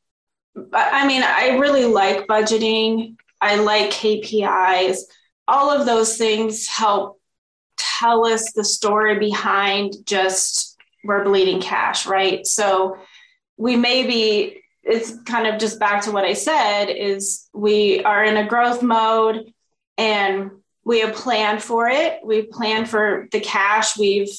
i 0.74 1.06
mean 1.08 1.24
i 1.24 1.58
really 1.58 1.86
like 1.86 2.28
budgeting 2.28 3.16
I 3.42 3.56
like 3.56 3.90
KPIs. 3.90 5.00
All 5.48 5.72
of 5.72 5.86
those 5.86 6.16
things 6.18 6.68
help 6.68 7.20
tell 7.78 8.26
us 8.26 8.54
the 8.54 8.64
story 8.64 9.18
behind 9.18 9.94
just 10.06 10.78
we're 11.04 11.24
bleeding 11.24 11.60
cash, 11.60 12.06
right? 12.06 12.46
So 12.46 12.98
we 13.58 13.76
may 13.76 14.06
be 14.06 14.62
it's 14.84 15.20
kind 15.24 15.48
of 15.48 15.60
just 15.60 15.80
back 15.80 16.04
to 16.04 16.12
what 16.12 16.26
I 16.26 16.34
said 16.34 16.86
is 16.86 17.48
we 17.54 18.04
are 18.04 18.24
in 18.24 18.38
a 18.38 18.48
growth 18.48 18.82
mode 18.82 19.54
and 19.98 20.52
we 20.84 21.02
have 21.02 21.14
planned 21.14 21.62
for 21.62 21.88
it. 21.88 22.20
We've 22.24 22.50
planned 22.50 22.90
for 22.90 23.28
the 23.32 23.40
cash. 23.40 23.98
We've 23.98 24.30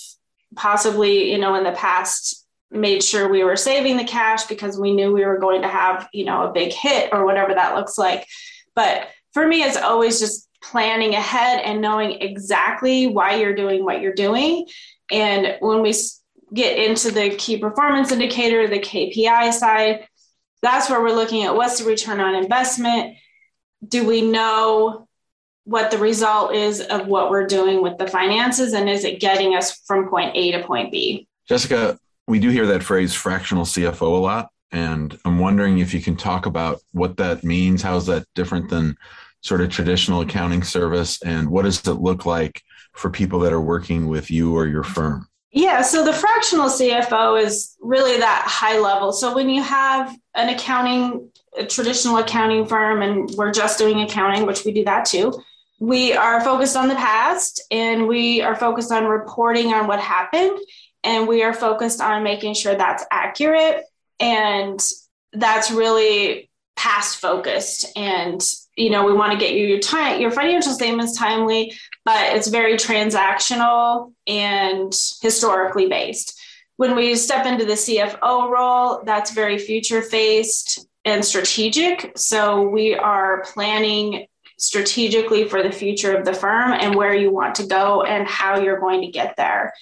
possibly, 0.56 1.30
you 1.30 1.38
know, 1.38 1.54
in 1.54 1.64
the 1.64 1.72
past 1.72 2.46
made 2.70 3.02
sure 3.02 3.28
we 3.28 3.44
were 3.44 3.56
saving 3.56 3.96
the 3.96 4.04
cash 4.04 4.46
because 4.46 4.78
we 4.78 4.92
knew 4.92 5.12
we 5.12 5.24
were 5.24 5.38
going 5.38 5.62
to 5.62 5.68
have, 5.68 6.08
you 6.12 6.24
know, 6.24 6.48
a 6.48 6.52
big 6.52 6.72
hit 6.72 7.10
or 7.12 7.24
whatever 7.24 7.54
that 7.54 7.76
looks 7.76 7.96
like. 7.96 8.26
But 8.74 9.08
for 9.32 9.46
me, 9.46 9.62
it's 9.62 9.76
always 9.76 10.18
just 10.18 10.48
planning 10.62 11.14
ahead 11.14 11.60
and 11.60 11.80
knowing 11.80 12.20
exactly 12.20 13.06
why 13.06 13.34
you're 13.34 13.54
doing 13.54 13.84
what 13.84 14.00
you're 14.00 14.14
doing. 14.14 14.66
And 15.10 15.56
when 15.60 15.82
we 15.82 15.94
get 16.54 16.78
into 16.78 17.10
the 17.10 17.30
key 17.36 17.58
performance 17.58 18.10
indicator, 18.12 18.66
the 18.68 18.78
KPI 18.78 19.52
side, 19.52 20.06
that's 20.62 20.88
where 20.88 21.02
we're 21.02 21.14
looking 21.14 21.42
at 21.42 21.54
what's 21.54 21.78
the 21.78 21.84
return 21.84 22.20
on 22.20 22.34
investment? 22.34 23.16
Do 23.86 24.06
we 24.06 24.22
know 24.22 25.08
what 25.64 25.90
the 25.90 25.98
result 25.98 26.54
is 26.54 26.80
of 26.80 27.06
what 27.06 27.30
we're 27.30 27.46
doing 27.46 27.82
with 27.82 27.98
the 27.98 28.06
finances? 28.06 28.72
And 28.72 28.88
is 28.88 29.04
it 29.04 29.20
getting 29.20 29.54
us 29.54 29.80
from 29.86 30.08
point 30.08 30.34
A 30.34 30.52
to 30.52 30.64
point 30.64 30.90
B? 30.90 31.26
Jessica, 31.48 31.98
we 32.26 32.38
do 32.38 32.50
hear 32.50 32.66
that 32.66 32.82
phrase 32.82 33.12
fractional 33.12 33.64
CFO 33.64 34.02
a 34.02 34.20
lot. 34.20 34.48
And 34.70 35.18
I'm 35.24 35.38
wondering 35.38 35.78
if 35.78 35.92
you 35.92 36.00
can 36.00 36.16
talk 36.16 36.46
about 36.46 36.80
what 36.92 37.16
that 37.18 37.44
means. 37.44 37.82
How 37.82 37.96
is 37.96 38.06
that 38.06 38.24
different 38.34 38.70
than 38.70 38.96
sort 39.42 39.60
of 39.60 39.68
traditional 39.70 40.22
accounting 40.22 40.62
service? 40.62 41.20
And 41.22 41.50
what 41.50 41.62
does 41.62 41.86
it 41.86 41.94
look 41.94 42.24
like 42.24 42.62
for 42.92 43.10
people 43.10 43.40
that 43.40 43.52
are 43.52 43.60
working 43.60 44.06
with 44.06 44.30
you 44.30 44.56
or 44.56 44.66
your 44.66 44.84
firm? 44.84 45.28
Yeah, 45.52 45.82
so 45.82 46.02
the 46.02 46.14
fractional 46.14 46.68
CFO 46.68 47.42
is 47.42 47.76
really 47.80 48.16
that 48.18 48.44
high 48.46 48.78
level. 48.78 49.12
So 49.12 49.34
when 49.34 49.50
you 49.50 49.62
have 49.62 50.16
an 50.34 50.48
accounting, 50.48 51.30
a 51.56 51.66
traditional 51.66 52.16
accounting 52.16 52.66
firm, 52.66 53.02
and 53.02 53.30
we're 53.36 53.52
just 53.52 53.78
doing 53.78 54.00
accounting, 54.00 54.46
which 54.46 54.64
we 54.64 54.72
do 54.72 54.84
that 54.84 55.04
too, 55.04 55.38
we 55.78 56.14
are 56.14 56.40
focused 56.42 56.74
on 56.74 56.88
the 56.88 56.94
past 56.94 57.62
and 57.70 58.08
we 58.08 58.40
are 58.40 58.56
focused 58.56 58.90
on 58.90 59.04
reporting 59.04 59.74
on 59.74 59.86
what 59.86 60.00
happened 60.00 60.58
and 61.04 61.28
we 61.28 61.42
are 61.42 61.52
focused 61.52 62.00
on 62.00 62.22
making 62.22 62.54
sure 62.54 62.74
that's 62.74 63.04
accurate 63.10 63.84
and 64.20 64.80
that's 65.32 65.70
really 65.70 66.48
past 66.76 67.18
focused 67.18 67.86
and 67.96 68.40
you 68.76 68.90
know 68.90 69.04
we 69.04 69.12
want 69.12 69.32
to 69.32 69.38
get 69.38 69.54
you 69.54 69.66
your 69.66 69.78
time 69.78 70.20
your 70.20 70.30
financial 70.30 70.72
statements 70.72 71.16
timely 71.16 71.72
but 72.04 72.34
it's 72.34 72.48
very 72.48 72.74
transactional 72.74 74.12
and 74.26 74.92
historically 75.20 75.88
based. 75.88 76.38
When 76.76 76.96
we 76.96 77.14
step 77.14 77.46
into 77.46 77.64
the 77.64 77.74
cfo 77.74 78.50
role 78.50 79.02
that's 79.04 79.32
very 79.32 79.58
future 79.58 80.02
faced 80.02 80.86
and 81.04 81.24
strategic 81.24 82.12
so 82.16 82.68
we 82.68 82.94
are 82.94 83.44
planning 83.52 84.26
strategically 84.62 85.48
for 85.48 85.60
the 85.60 85.72
future 85.72 86.16
of 86.16 86.24
the 86.24 86.32
firm 86.32 86.72
and 86.72 86.94
where 86.94 87.14
you 87.14 87.32
want 87.32 87.56
to 87.56 87.66
go 87.66 88.02
and 88.02 88.28
how 88.28 88.60
you're 88.60 88.78
going 88.78 89.00
to 89.00 89.08
get 89.08 89.36
there. 89.36 89.72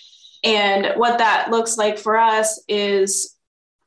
And 0.42 0.94
what 0.96 1.18
that 1.18 1.50
looks 1.50 1.76
like 1.76 1.98
for 1.98 2.16
us 2.16 2.64
is 2.66 3.37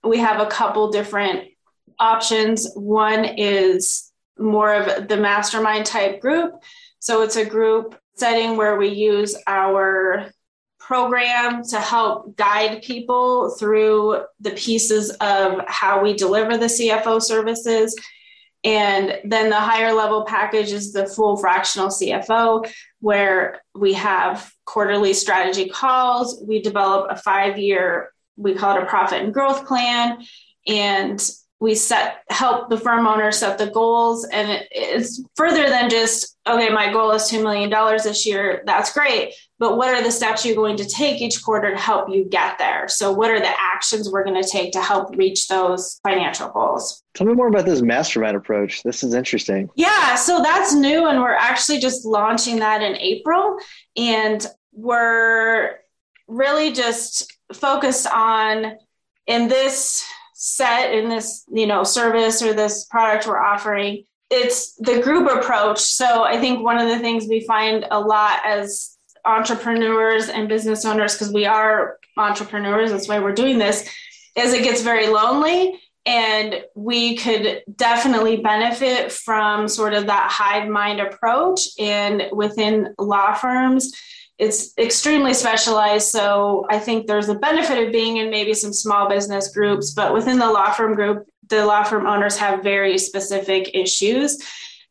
we 0.04 0.20
have 0.20 0.40
a 0.40 0.46
couple 0.46 0.92
different 0.92 1.50
options. 1.98 2.72
One 2.76 3.26
is 3.26 4.12
more 4.38 4.74
of 4.74 5.08
the 5.08 5.18
mastermind 5.18 5.86
type 5.86 6.20
group. 6.20 6.54
So 7.00 7.22
it's 7.22 7.36
a 7.36 7.46
group 7.46 8.00
setting 8.16 8.58
where 8.58 8.76
we 8.78 8.90
use 8.90 9.36
our 9.48 10.32
program 10.80 11.64
to 11.64 11.80
help 11.80 12.36
guide 12.36 12.82
people 12.82 13.56
through 13.58 14.22
the 14.42 14.52
pieces 14.52 15.12
of 15.22 15.62
how 15.68 16.04
we 16.04 16.14
deliver 16.14 16.58
the 16.58 16.66
CFO 16.66 17.22
services. 17.22 17.96
And 18.66 19.20
then 19.26 19.50
the 19.50 19.60
higher 19.60 19.94
level 19.94 20.26
package 20.26 20.72
is 20.72 20.94
the 20.94 21.06
full 21.06 21.38
fractional 21.38 21.90
CFO, 21.90 22.70
where 23.00 23.62
we 23.76 23.94
have 23.94 24.52
quarterly 24.66 25.14
strategy 25.14 25.68
calls. 25.70 26.42
We 26.46 26.62
develop 26.62 27.08
a 27.10 27.18
five 27.18 27.58
year, 27.58 28.12
we 28.38 28.54
call 28.54 28.78
it 28.78 28.84
a 28.84 28.86
profit 28.86 29.22
and 29.22 29.34
growth 29.34 29.66
plan. 29.66 30.24
And 30.66 31.22
we 31.64 31.74
set 31.74 32.18
help 32.30 32.70
the 32.70 32.78
firm 32.78 33.08
owner 33.08 33.32
set 33.32 33.58
the 33.58 33.68
goals 33.68 34.26
and 34.26 34.52
it, 34.52 34.68
it's 34.72 35.24
further 35.36 35.70
than 35.70 35.90
just 35.90 36.38
okay 36.46 36.68
my 36.70 36.92
goal 36.92 37.12
is 37.12 37.24
$2 37.24 37.42
million 37.42 37.70
this 38.04 38.26
year 38.26 38.64
that's 38.66 38.92
great 38.92 39.34
but 39.64 39.78
what 39.78 39.96
are 39.96 40.04
the 40.04 40.12
steps 40.12 40.46
you're 40.46 40.58
going 40.58 40.76
to 40.76 40.84
take 40.84 41.22
each 41.22 41.42
quarter 41.42 41.72
to 41.72 41.78
help 41.78 42.10
you 42.10 42.26
get 42.26 42.58
there? 42.58 42.90
So 42.90 43.14
what 43.14 43.32
are 43.32 43.40
the 43.40 43.54
actions 43.58 44.10
we're 44.12 44.26
going 44.26 44.44
to 44.44 44.50
take 44.50 44.74
to 44.74 44.82
help 44.82 45.16
reach 45.16 45.48
those 45.48 46.02
financial 46.04 46.50
goals? 46.50 47.02
Tell 47.14 47.26
me 47.26 47.34
more 47.34 47.48
about 47.48 47.64
this 47.64 47.82
mastermind 47.82 48.36
approach. 48.36 48.84
This 48.84 49.06
is 49.06 49.14
interesting. 49.14 49.70
Yeah 49.76 50.16
so 50.16 50.44
that's 50.44 50.74
new 50.74 51.08
and 51.08 51.22
we're 51.22 51.34
actually 51.34 51.80
just 51.80 52.04
launching 52.04 52.60
that 52.60 52.82
in 52.82 52.98
april 52.98 53.58
and 53.96 54.46
we're 54.74 55.76
really 56.28 56.74
just 56.74 57.32
focused 57.54 58.08
on 58.08 58.76
in 59.28 59.48
this 59.48 60.06
set 60.46 60.94
in 60.94 61.08
this 61.08 61.46
you 61.54 61.66
know 61.66 61.86
service 61.86 62.42
or 62.42 62.54
this 62.54 62.84
product 62.88 63.26
we're 63.26 63.40
offering 63.40 64.04
it's 64.30 64.74
the 64.76 65.00
group 65.00 65.32
approach. 65.32 65.80
So 65.80 66.24
i 66.24 66.38
think 66.38 66.62
one 66.62 66.78
of 66.78 66.90
the 66.90 67.00
things 67.00 67.28
we 67.30 67.46
find 67.48 67.86
a 67.90 67.98
lot 67.98 68.42
as 68.46 68.98
entrepreneurs 69.24 70.28
and 70.28 70.50
business 70.50 70.84
owners 70.84 71.14
because 71.14 71.32
we 71.32 71.46
are 71.46 71.98
entrepreneurs 72.18 72.92
that's 72.92 73.08
why 73.08 73.20
we're 73.20 73.32
doing 73.32 73.58
this 73.58 73.90
is 74.36 74.52
it 74.52 74.66
gets 74.66 74.82
very 74.82 75.08
lonely 75.08 75.80
and 76.06 76.62
we 76.76 77.16
could 77.16 77.64
definitely 77.78 78.36
benefit 78.36 79.14
from 79.14 79.70
sort 79.70 79.94
of 79.94 80.08
that 80.08 80.30
hive 80.30 80.68
mind 80.68 81.00
approach 81.00 81.70
and 81.80 82.24
within 82.34 82.94
law 83.00 83.34
firms 83.34 83.94
it's 84.40 84.78
extremely 84.78 85.34
specialized. 85.34 86.10
So 86.10 86.66
I 86.70 86.80
think 86.80 87.08
there's 87.08 87.30
a 87.30 87.36
benefit 87.36 87.86
of 87.86 87.94
being 87.94 88.18
in 88.18 88.30
maybe 88.30 88.54
some 88.54 88.74
small 88.74 89.08
business 89.08 89.54
groups, 89.54 89.92
but 89.92 90.14
within 90.14 90.40
the 90.40 90.50
law 90.50 90.72
firm 90.72 90.96
group, 90.96 91.28
the 91.50 91.66
law 91.66 91.84
firm 91.84 92.08
owners 92.08 92.38
have 92.38 92.64
very 92.64 92.98
specific 92.98 93.72
issues. 93.74 94.38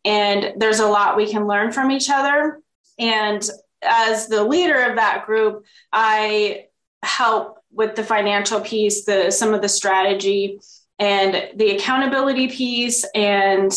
And 0.05 0.53
there's 0.57 0.81
a 0.81 0.87
lot 0.87 1.17
we 1.17 1.31
can 1.31 1.47
learn 1.47 1.73
from 1.73 1.91
each 1.91 2.09
other. 2.11 2.61
And 2.99 3.49
as 3.83 4.29
the 4.29 4.45
leader 4.45 4.81
of 4.83 4.97
that 4.97 5.27
group, 5.27 5.65
I 5.93 6.67
help 7.03 7.59
with 7.73 7.97
the 7.97 8.05
financial 8.05 8.61
piece, 8.61 9.05
the 9.05 9.31
some 9.31 9.55
of 9.55 9.63
the 9.63 9.69
strategy 9.69 10.61
and 10.99 11.51
the 11.57 11.77
accountability 11.77 12.49
piece 12.49 13.05
and 13.15 13.73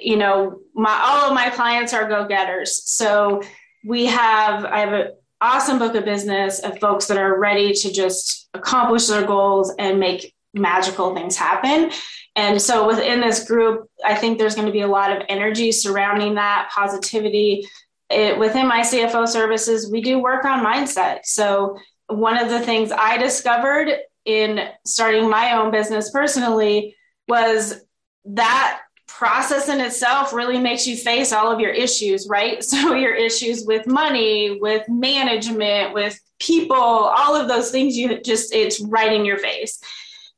you 0.00 0.16
know 0.16 0.60
my 0.74 1.00
all 1.02 1.28
of 1.28 1.34
my 1.34 1.48
clients 1.50 1.94
are 1.94 2.06
go-getters 2.06 2.82
so 2.84 3.42
we 3.84 4.06
have 4.06 4.64
i 4.64 4.80
have 4.80 4.92
an 4.92 5.12
awesome 5.40 5.78
book 5.78 5.94
of 5.94 6.04
business 6.04 6.58
of 6.60 6.78
folks 6.78 7.06
that 7.06 7.16
are 7.16 7.38
ready 7.38 7.72
to 7.72 7.92
just 7.92 8.48
accomplish 8.54 9.06
their 9.06 9.26
goals 9.26 9.72
and 9.78 9.98
make 9.98 10.34
magical 10.52 11.14
things 11.14 11.36
happen. 11.36 11.90
And 12.36 12.60
so 12.60 12.86
within 12.86 13.20
this 13.20 13.44
group 13.46 13.88
i 14.04 14.14
think 14.14 14.38
there's 14.38 14.54
going 14.54 14.66
to 14.66 14.72
be 14.72 14.82
a 14.82 14.88
lot 14.88 15.16
of 15.16 15.22
energy 15.28 15.72
surrounding 15.72 16.34
that 16.34 16.70
positivity. 16.74 17.66
It, 18.10 18.38
within 18.38 18.66
my 18.66 18.80
cfo 18.80 19.26
services 19.26 19.90
we 19.90 20.00
do 20.00 20.18
work 20.18 20.44
on 20.44 20.64
mindset. 20.64 21.20
So 21.24 21.78
one 22.08 22.36
of 22.36 22.50
the 22.50 22.60
things 22.60 22.92
i 22.92 23.16
discovered 23.16 23.88
in 24.24 24.68
starting 24.84 25.30
my 25.30 25.52
own 25.52 25.70
business 25.70 26.10
personally 26.10 26.96
was 27.28 27.80
that 28.24 28.82
process 29.20 29.68
in 29.68 29.80
itself 29.80 30.32
really 30.32 30.58
makes 30.58 30.86
you 30.86 30.96
face 30.96 31.30
all 31.30 31.52
of 31.52 31.60
your 31.60 31.72
issues, 31.72 32.26
right? 32.26 32.64
So, 32.70 32.94
your 32.94 33.14
issues 33.14 33.66
with 33.66 33.86
money, 33.86 34.58
with 34.60 34.88
management, 34.88 35.92
with 35.92 36.18
people, 36.38 36.76
all 36.76 37.36
of 37.36 37.46
those 37.46 37.70
things, 37.70 37.96
you 37.96 38.18
just, 38.22 38.54
it's 38.54 38.80
right 38.80 39.12
in 39.12 39.26
your 39.26 39.36
face. 39.36 39.82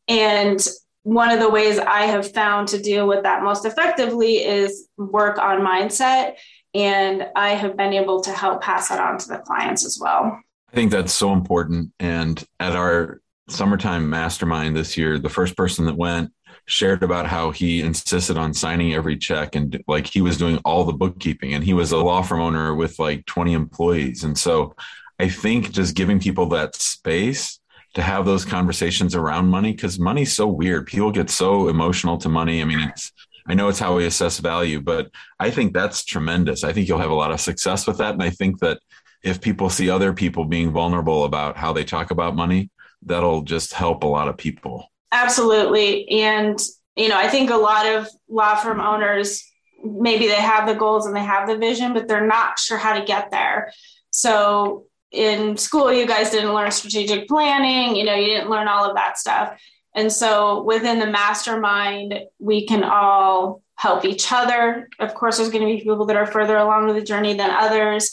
And 0.09 0.66
one 1.05 1.31
of 1.31 1.38
the 1.38 1.49
ways 1.49 1.79
I 1.79 2.07
have 2.07 2.33
found 2.33 2.68
to 2.68 2.83
deal 2.83 3.07
with 3.07 3.23
that 3.23 3.45
most 3.45 3.64
effectively 3.64 4.38
is 4.38 4.88
work 4.97 5.38
on 5.38 5.61
mindset. 5.61 6.35
And 6.75 7.29
I 7.37 7.51
have 7.51 7.77
been 7.77 7.92
able 7.92 8.23
to 8.23 8.33
help 8.33 8.62
pass 8.62 8.88
that 8.88 8.99
on 8.99 9.18
to 9.18 9.29
the 9.29 9.38
clients 9.38 9.85
as 9.85 9.99
well. 10.01 10.40
I 10.73 10.75
think 10.75 10.90
that's 10.90 11.12
so 11.12 11.33
important. 11.33 11.92
And 12.01 12.42
at 12.59 12.75
our 12.75 13.21
summertime 13.49 14.11
mastermind 14.11 14.75
this 14.75 14.97
year, 14.97 15.18
the 15.18 15.29
first 15.29 15.57
person 15.57 15.85
that 15.85 15.97
went 15.97 16.33
shared 16.66 17.03
about 17.03 17.27
how 17.27 17.51
he 17.51 17.81
insisted 17.81 18.38
on 18.38 18.55
signing 18.55 18.94
every 18.94 19.16
check 19.16 19.55
and 19.55 19.83
like 19.88 20.07
he 20.07 20.20
was 20.20 20.38
doing 20.38 20.59
all 20.64 20.85
the 20.85 20.92
bookkeeping 20.92 21.55
and 21.55 21.64
he 21.64 21.75
was 21.75 21.92
a 21.92 21.98
law 21.98 22.22
firm 22.22 22.40
owner 22.40 22.75
with 22.75 22.98
like 22.98 23.27
20 23.27 23.53
employees. 23.53 24.25
And 24.25 24.38
so 24.38 24.75
I 25.18 25.29
think 25.29 25.72
just 25.72 25.96
giving 25.96 26.20
people 26.20 26.46
that 26.46 26.75
space 26.77 27.61
to 27.94 28.03
have 28.03 28.25
those 28.25 28.44
conversations 28.44 29.14
around 29.14 29.48
money 29.48 29.72
because 29.72 29.98
money's 29.98 30.33
so 30.33 30.46
weird. 30.46 30.87
People 30.87 31.11
get 31.11 31.31
so 31.31 31.68
emotional 31.68 32.16
to 32.18 32.29
money. 32.29 32.62
I 32.62 32.64
mean, 32.64 32.81
it's 32.81 33.12
I 33.46 33.55
know 33.55 33.68
it's 33.68 33.79
how 33.79 33.96
we 33.96 34.07
assess 34.07 34.38
value, 34.38 34.81
but 34.81 35.11
I 35.40 35.51
think 35.51 35.75
that's 35.75 36.05
tremendous. 36.05 36.62
I 36.62 36.72
think 36.72 36.88
you'll 36.88 36.98
have 36.98 37.11
a 37.11 37.14
lot 37.14 37.33
of 37.33 37.40
success 37.40 37.87
with 37.87 37.98
that. 37.98 38.14
And 38.14 38.22
I 38.22 38.31
think 38.31 38.61
that 38.61 38.79
if 39.25 39.40
people 39.40 39.68
see 39.68 39.90
other 39.90 40.12
people 40.12 40.44
being 40.44 40.70
vulnerable 40.70 41.25
about 41.25 41.57
how 41.57 41.72
they 41.72 41.85
talk 41.85 42.12
about 42.12 42.37
money, 42.37 42.70
that'll 43.03 43.42
just 43.42 43.72
help 43.72 44.05
a 44.05 44.09
lot 44.09 44.29
of 44.29 44.37
people. 44.37 44.91
Absolutely. 45.12 46.09
And 46.09 46.59
you 46.96 47.09
know, 47.09 47.16
I 47.16 47.29
think 47.29 47.51
a 47.51 47.57
lot 47.57 47.87
of 47.87 48.09
law 48.29 48.55
firm 48.57 48.81
owners 48.81 49.42
maybe 49.85 50.27
they 50.27 50.35
have 50.35 50.68
the 50.68 50.75
goals 50.75 51.07
and 51.07 51.16
they 51.16 51.25
have 51.25 51.48
the 51.48 51.57
vision, 51.57 51.92
but 51.92 52.07
they're 52.07 52.27
not 52.27 52.59
sure 52.59 52.79
how 52.79 52.98
to 52.98 53.05
get 53.05 53.31
there. 53.31 53.72
So 54.11 54.87
in 55.11 55.57
school, 55.57 55.92
you 55.92 56.07
guys 56.07 56.31
didn't 56.31 56.55
learn 56.55 56.70
strategic 56.70 57.29
planning, 57.29 57.96
you 57.96 58.05
know, 58.05 58.14
you 58.14 58.27
didn't 58.27 58.51
learn 58.51 58.68
all 58.68 58.88
of 58.88 58.94
that 58.96 59.18
stuff. 59.18 59.61
And 59.94 60.11
so 60.11 60.62
within 60.62 60.98
the 60.98 61.07
mastermind, 61.07 62.14
we 62.38 62.66
can 62.66 62.85
all 62.85 63.62
help 63.75 64.05
each 64.05 64.31
other. 64.33 64.88
Of 65.01 65.14
course, 65.14 65.37
there's 65.37 65.51
going 65.51 65.66
to 65.66 65.75
be 65.75 65.83
people 65.83 66.07
that 66.07 66.16
are 66.16 66.27
further 66.27 66.57
along 66.57 66.92
the 66.94 67.03
journey 67.03 67.35
than 67.35 67.51
others. 67.51 68.11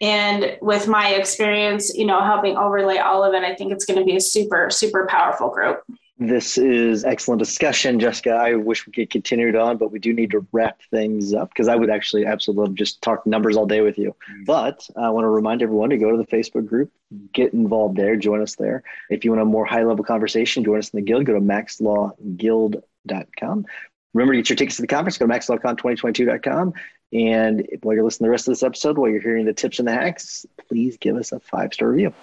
And 0.00 0.58
with 0.60 0.88
my 0.88 1.10
experience, 1.14 1.94
you 1.94 2.04
know, 2.04 2.22
helping 2.22 2.56
overlay 2.56 2.98
all 2.98 3.22
of 3.22 3.32
it, 3.34 3.44
I 3.44 3.54
think 3.54 3.72
it's 3.72 3.84
going 3.84 4.00
to 4.00 4.04
be 4.04 4.16
a 4.16 4.20
super, 4.20 4.68
super 4.68 5.06
powerful 5.06 5.48
group. 5.48 5.82
This 6.28 6.56
is 6.56 7.04
excellent 7.04 7.40
discussion, 7.40 7.98
Jessica. 7.98 8.30
I 8.30 8.54
wish 8.54 8.86
we 8.86 8.92
could 8.92 9.10
continue 9.10 9.48
it 9.48 9.56
on, 9.56 9.76
but 9.76 9.90
we 9.90 9.98
do 9.98 10.12
need 10.12 10.30
to 10.30 10.46
wrap 10.52 10.80
things 10.88 11.34
up 11.34 11.48
because 11.48 11.66
I 11.66 11.74
would 11.74 11.90
actually 11.90 12.26
absolutely 12.26 12.66
love 12.66 12.76
just 12.76 13.02
talk 13.02 13.26
numbers 13.26 13.56
all 13.56 13.66
day 13.66 13.80
with 13.80 13.98
you. 13.98 14.14
Mm-hmm. 14.30 14.44
But 14.44 14.88
I 14.94 15.10
want 15.10 15.24
to 15.24 15.28
remind 15.28 15.62
everyone 15.62 15.90
to 15.90 15.98
go 15.98 16.12
to 16.12 16.16
the 16.16 16.26
Facebook 16.26 16.68
group, 16.68 16.92
get 17.32 17.52
involved 17.52 17.96
there, 17.96 18.14
join 18.14 18.40
us 18.40 18.54
there. 18.54 18.84
If 19.10 19.24
you 19.24 19.32
want 19.32 19.42
a 19.42 19.46
more 19.46 19.64
high 19.64 19.82
level 19.82 20.04
conversation, 20.04 20.62
join 20.62 20.78
us 20.78 20.90
in 20.90 20.98
the 20.98 21.02
guild. 21.02 21.24
Go 21.24 21.34
to 21.34 21.40
maxlawguild.com. 21.40 23.66
Remember 24.14 24.34
to 24.34 24.38
get 24.38 24.48
your 24.48 24.56
tickets 24.56 24.76
to 24.76 24.82
the 24.82 24.88
conference. 24.88 25.18
Go 25.18 25.26
to 25.26 25.32
maxlawcon2022.com. 25.32 26.72
And 27.12 27.66
while 27.82 27.96
you're 27.96 28.04
listening 28.04 28.26
to 28.26 28.28
the 28.28 28.30
rest 28.30 28.46
of 28.46 28.52
this 28.52 28.62
episode, 28.62 28.96
while 28.96 29.10
you're 29.10 29.20
hearing 29.20 29.46
the 29.46 29.52
tips 29.52 29.80
and 29.80 29.88
the 29.88 29.92
hacks, 29.92 30.46
please 30.68 30.98
give 30.98 31.16
us 31.16 31.32
a 31.32 31.40
five 31.40 31.74
star 31.74 31.88
review. 31.88 32.14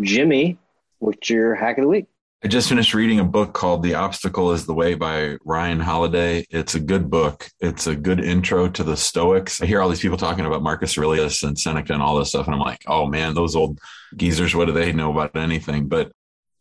Jimmy, 0.00 0.56
what's 1.00 1.28
your 1.28 1.54
hack 1.54 1.76
of 1.76 1.82
the 1.82 1.88
week? 1.88 2.06
I 2.44 2.48
just 2.48 2.68
finished 2.68 2.92
reading 2.92 3.20
a 3.20 3.24
book 3.24 3.52
called 3.52 3.84
The 3.84 3.94
Obstacle 3.94 4.50
is 4.50 4.66
the 4.66 4.74
Way 4.74 4.94
by 4.94 5.36
Ryan 5.44 5.78
Holiday. 5.78 6.44
It's 6.50 6.74
a 6.74 6.80
good 6.80 7.08
book. 7.08 7.48
It's 7.60 7.86
a 7.86 7.94
good 7.94 8.18
intro 8.18 8.68
to 8.68 8.82
the 8.82 8.96
Stoics. 8.96 9.62
I 9.62 9.66
hear 9.66 9.80
all 9.80 9.88
these 9.88 10.00
people 10.00 10.16
talking 10.16 10.44
about 10.44 10.60
Marcus 10.60 10.98
Aurelius 10.98 11.44
and 11.44 11.56
Seneca 11.56 11.92
and 11.92 12.02
all 12.02 12.18
this 12.18 12.30
stuff. 12.30 12.46
And 12.46 12.54
I'm 12.56 12.60
like, 12.60 12.82
oh 12.88 13.06
man, 13.06 13.34
those 13.34 13.54
old 13.54 13.78
geezers, 14.16 14.56
what 14.56 14.64
do 14.64 14.72
they 14.72 14.92
know 14.92 15.12
about 15.12 15.36
anything? 15.36 15.86
But 15.86 16.10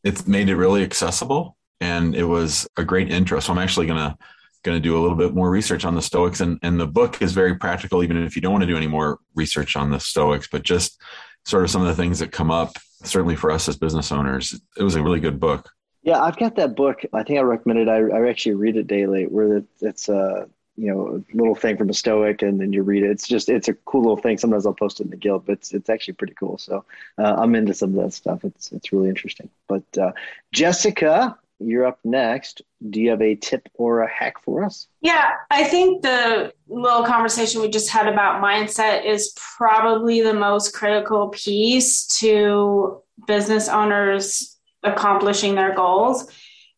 it's 0.04 0.28
made 0.28 0.50
it 0.50 0.56
really 0.56 0.84
accessible 0.84 1.58
and 1.80 2.16
it 2.16 2.26
was 2.26 2.68
a 2.78 2.84
great 2.84 3.12
intro. 3.12 3.40
So 3.40 3.52
I'm 3.52 3.58
actually 3.58 3.88
going 3.88 3.98
to 3.98 4.16
going 4.64 4.78
to 4.78 4.80
do 4.80 4.96
a 4.96 5.02
little 5.02 5.18
bit 5.18 5.34
more 5.34 5.50
research 5.50 5.84
on 5.84 5.96
the 5.96 6.02
Stoics, 6.04 6.42
and 6.42 6.60
and 6.62 6.80
the 6.80 6.86
book 6.86 7.24
is 7.24 7.34
very 7.34 7.56
practical, 7.56 8.04
even 8.04 8.24
if 8.24 8.36
you 8.36 8.42
don't 8.44 8.52
want 8.52 8.62
to 8.62 8.68
do 8.68 8.78
any 8.78 8.86
more 8.86 9.18
research 9.34 9.76
on 9.76 9.90
the 9.90 10.00
Stoics, 10.00 10.48
but 10.52 10.62
just 10.62 11.02
sort 11.46 11.64
of 11.64 11.72
some 11.72 11.82
of 11.82 11.88
the 11.88 11.96
things 11.96 12.20
that 12.20 12.32
come 12.32 12.52
up 12.52 12.78
certainly 13.04 13.36
for 13.36 13.52
us 13.52 13.68
as 13.68 13.78
business 13.78 14.12
owners, 14.12 14.60
it 14.78 14.84
was 14.84 14.96
a 14.96 15.04
really 15.04 15.20
good 15.20 15.40
book. 15.40 15.70
Yeah, 16.04 16.22
I've 16.22 16.38
got 16.38 16.56
that 16.56 16.76
book. 16.76 17.02
I 17.14 17.24
think 17.24 17.40
I 17.40 17.44
recommended. 17.44 17.88
I, 17.88 18.00
I 18.00 18.30
actually 18.30 18.56
read 18.56 18.76
it 18.76 18.88
daily. 18.88 19.26
Where 19.26 19.64
it's 19.82 20.10
a 20.10 20.48
you 20.76 20.88
know 20.88 21.24
a 21.24 21.38
little 21.38 21.54
thing 21.54 21.78
from 21.78 21.90
a 21.90 21.94
Stoic, 21.94 22.42
and 22.42 22.60
then 22.60 22.74
you 22.74 22.82
read 22.82 23.04
it. 23.04 23.12
It's 23.12 23.28
just 23.28 23.50
it's 23.50 23.68
a 23.68 23.74
cool 23.74 24.02
little 24.02 24.18
thing. 24.18 24.38
Sometimes 24.38 24.66
I'll 24.66 24.74
post 24.74 25.00
it 25.00 25.04
in 25.04 25.10
the 25.12 25.16
guild, 25.16 25.46
but 25.46 25.54
it's 25.54 25.74
it's 25.74 25.90
actually 25.90 26.16
pretty 26.16 26.34
cool. 26.34 26.58
So 26.58 26.86
uh, 27.20 27.36
I'm 27.38 27.54
into 27.56 27.74
some 27.74 27.96
of 27.98 28.04
that 28.04 28.14
stuff. 28.14 28.44
It's 28.44 28.72
it's 28.72 28.92
really 28.92 29.10
interesting. 29.10 29.50
But 29.68 29.84
uh, 29.98 30.14
Jessica, 30.52 31.38
you're 31.64 31.86
up 31.86 32.00
next. 32.04 32.62
Do 32.90 33.00
you 33.00 33.12
have 33.12 33.22
a 33.22 33.36
tip 33.36 33.70
or 33.76 34.02
a 34.02 34.10
hack 34.10 34.42
for 34.44 34.64
us? 34.64 34.88
Yeah, 35.02 35.32
I 35.50 35.64
think 35.64 36.02
the 36.02 36.54
little 36.68 37.04
conversation 37.04 37.62
we 37.62 37.70
just 37.70 37.90
had 37.90 38.08
about 38.08 38.44
mindset 38.44 39.06
is 39.06 39.36
probably 39.58 40.22
the 40.22 40.34
most 40.34 40.74
critical 40.74 41.30
piece 41.30 42.08
to 42.20 43.02
business 43.28 43.70
owners 43.70 44.58
accomplishing 44.84 45.56
their 45.56 45.76
goals 45.76 46.32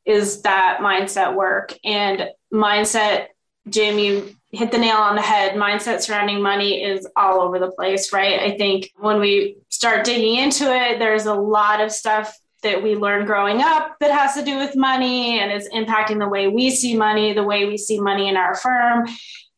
is 0.06 0.42
that 0.42 0.80
mindset 0.82 1.36
work 1.36 1.74
and 1.84 2.30
mindset 2.54 3.28
jim 3.70 3.98
you 3.98 4.36
hit 4.52 4.72
the 4.72 4.78
nail 4.78 4.98
on 4.98 5.16
the 5.16 5.22
head 5.22 5.56
mindset 5.56 6.02
surrounding 6.02 6.42
money 6.42 6.84
is 6.84 7.08
all 7.16 7.42
over 7.42 7.60
the 7.60 7.72
place 7.72 8.12
right 8.12 8.40
i 8.42 8.58
think 8.58 8.92
when 8.98 9.20
we 9.20 9.56
start 9.70 10.04
digging 10.04 10.36
into 10.36 10.66
it 10.66 11.00
there's 11.00 11.26
a 11.26 11.34
lot 11.34 11.80
of 11.80 11.92
stuff 11.92 12.38
that 12.64 12.82
we 12.82 12.96
learn 12.96 13.26
growing 13.26 13.62
up 13.62 13.96
that 14.00 14.12
has 14.12 14.34
to 14.36 14.44
do 14.44 14.58
with 14.58 14.76
money 14.76 15.40
and 15.40 15.52
is 15.52 15.70
impacting 15.70 16.20
the 16.20 16.28
way 16.28 16.48
we 16.48 16.70
see 16.70 16.98
money, 16.98 17.34
the 17.34 17.44
way 17.44 17.66
we 17.66 17.78
see 17.78 18.00
money 18.00 18.28
in 18.28 18.38
our 18.38 18.56
firm. 18.56 19.08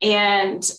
And 0.02 0.70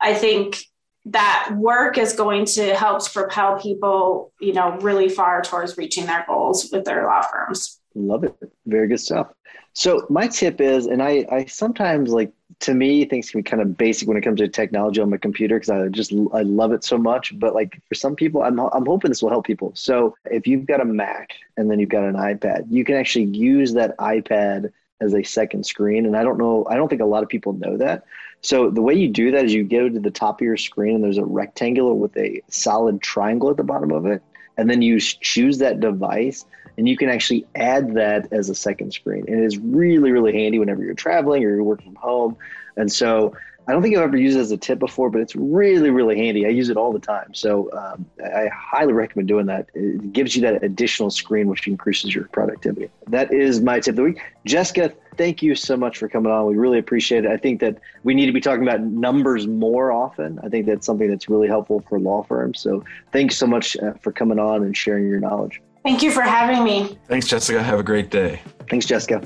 I 0.00 0.14
think 0.14 0.62
that 1.06 1.52
work 1.56 1.96
is 1.98 2.12
going 2.12 2.44
to 2.44 2.74
help 2.74 3.10
propel 3.12 3.58
people, 3.58 4.32
you 4.40 4.52
know, 4.52 4.76
really 4.78 5.08
far 5.08 5.42
towards 5.42 5.76
reaching 5.78 6.06
their 6.06 6.24
goals 6.28 6.68
with 6.70 6.84
their 6.84 7.04
law 7.04 7.22
firms. 7.22 7.80
Love 7.94 8.24
it. 8.24 8.34
Very 8.66 8.86
good 8.86 9.00
stuff. 9.00 9.28
So 9.72 10.06
my 10.10 10.26
tip 10.26 10.60
is, 10.60 10.86
and 10.86 11.02
I, 11.02 11.26
I 11.30 11.44
sometimes 11.46 12.10
like 12.10 12.32
to 12.60 12.74
me 12.74 13.04
things 13.04 13.30
can 13.30 13.40
be 13.40 13.44
kind 13.44 13.62
of 13.62 13.76
basic 13.76 14.08
when 14.08 14.16
it 14.16 14.22
comes 14.22 14.40
to 14.40 14.48
technology 14.48 15.00
on 15.00 15.10
my 15.10 15.16
computer 15.16 15.56
because 15.56 15.70
I 15.70 15.88
just 15.88 16.12
I 16.32 16.42
love 16.42 16.72
it 16.72 16.84
so 16.84 16.98
much. 16.98 17.38
But 17.38 17.54
like 17.54 17.80
for 17.88 17.94
some 17.94 18.16
people, 18.16 18.42
I'm 18.42 18.58
I'm 18.58 18.86
hoping 18.86 19.10
this 19.10 19.22
will 19.22 19.30
help 19.30 19.46
people. 19.46 19.72
So 19.74 20.16
if 20.24 20.46
you've 20.46 20.66
got 20.66 20.80
a 20.80 20.84
Mac 20.84 21.34
and 21.56 21.70
then 21.70 21.78
you've 21.78 21.88
got 21.88 22.04
an 22.04 22.14
iPad, 22.14 22.66
you 22.68 22.84
can 22.84 22.96
actually 22.96 23.26
use 23.26 23.72
that 23.74 23.96
iPad 23.98 24.72
as 25.00 25.14
a 25.14 25.22
second 25.22 25.64
screen. 25.64 26.06
And 26.06 26.16
I 26.16 26.22
don't 26.22 26.38
know, 26.38 26.66
I 26.68 26.76
don't 26.76 26.88
think 26.88 27.00
a 27.00 27.06
lot 27.06 27.22
of 27.22 27.28
people 27.28 27.54
know 27.54 27.76
that. 27.78 28.04
So 28.42 28.70
the 28.70 28.82
way 28.82 28.94
you 28.94 29.08
do 29.08 29.30
that 29.32 29.44
is 29.44 29.54
you 29.54 29.64
go 29.64 29.88
to 29.88 30.00
the 30.00 30.10
top 30.10 30.40
of 30.40 30.44
your 30.44 30.56
screen 30.56 30.96
and 30.96 31.04
there's 31.04 31.18
a 31.18 31.24
rectangular 31.24 31.94
with 31.94 32.16
a 32.16 32.42
solid 32.48 33.00
triangle 33.02 33.50
at 33.50 33.56
the 33.56 33.64
bottom 33.64 33.92
of 33.92 34.06
it. 34.06 34.22
And 34.56 34.68
then 34.68 34.82
you 34.82 35.00
choose 35.00 35.58
that 35.58 35.80
device 35.80 36.44
and 36.76 36.88
you 36.88 36.96
can 36.96 37.08
actually 37.08 37.46
add 37.54 37.94
that 37.94 38.32
as 38.32 38.48
a 38.48 38.54
second 38.54 38.92
screen. 38.92 39.24
And 39.26 39.40
it 39.40 39.44
is 39.44 39.58
really, 39.58 40.12
really 40.12 40.32
handy 40.32 40.58
whenever 40.58 40.82
you're 40.82 40.94
traveling 40.94 41.44
or 41.44 41.54
you're 41.54 41.64
working 41.64 41.92
from 41.92 41.96
home. 41.96 42.36
And 42.76 42.90
so 42.90 43.34
I 43.70 43.72
don't 43.72 43.82
think 43.82 43.96
I've 43.96 44.02
ever 44.02 44.16
used 44.16 44.36
it 44.36 44.40
as 44.40 44.50
a 44.50 44.56
tip 44.56 44.80
before, 44.80 45.10
but 45.10 45.20
it's 45.20 45.36
really, 45.36 45.90
really 45.90 46.16
handy. 46.16 46.44
I 46.44 46.48
use 46.48 46.70
it 46.70 46.76
all 46.76 46.92
the 46.92 46.98
time. 46.98 47.34
So 47.34 47.70
um, 47.72 48.04
I 48.20 48.48
highly 48.52 48.92
recommend 48.92 49.28
doing 49.28 49.46
that. 49.46 49.68
It 49.74 50.12
gives 50.12 50.34
you 50.34 50.42
that 50.42 50.64
additional 50.64 51.10
screen, 51.10 51.46
which 51.46 51.68
increases 51.68 52.12
your 52.12 52.24
productivity. 52.28 52.90
That 53.06 53.32
is 53.32 53.60
my 53.60 53.78
tip 53.78 53.92
of 53.92 53.96
the 53.96 54.02
week. 54.02 54.20
Jessica, 54.44 54.92
thank 55.16 55.40
you 55.40 55.54
so 55.54 55.76
much 55.76 55.98
for 55.98 56.08
coming 56.08 56.32
on. 56.32 56.46
We 56.46 56.56
really 56.56 56.78
appreciate 56.78 57.24
it. 57.24 57.30
I 57.30 57.36
think 57.36 57.60
that 57.60 57.78
we 58.02 58.14
need 58.14 58.26
to 58.26 58.32
be 58.32 58.40
talking 58.40 58.64
about 58.64 58.80
numbers 58.80 59.46
more 59.46 59.92
often. 59.92 60.40
I 60.42 60.48
think 60.48 60.66
that's 60.66 60.84
something 60.84 61.08
that's 61.08 61.28
really 61.28 61.46
helpful 61.46 61.84
for 61.88 62.00
law 62.00 62.24
firms. 62.24 62.58
So 62.58 62.82
thanks 63.12 63.36
so 63.36 63.46
much 63.46 63.76
uh, 63.76 63.92
for 64.00 64.10
coming 64.10 64.40
on 64.40 64.64
and 64.64 64.76
sharing 64.76 65.06
your 65.06 65.20
knowledge. 65.20 65.60
Thank 65.82 66.02
you 66.02 66.10
for 66.12 66.22
having 66.22 66.62
me. 66.64 66.98
Thanks, 67.08 67.26
Jessica. 67.26 67.62
Have 67.62 67.80
a 67.80 67.82
great 67.82 68.10
day. 68.10 68.40
Thanks, 68.68 68.86
Jessica. 68.86 69.20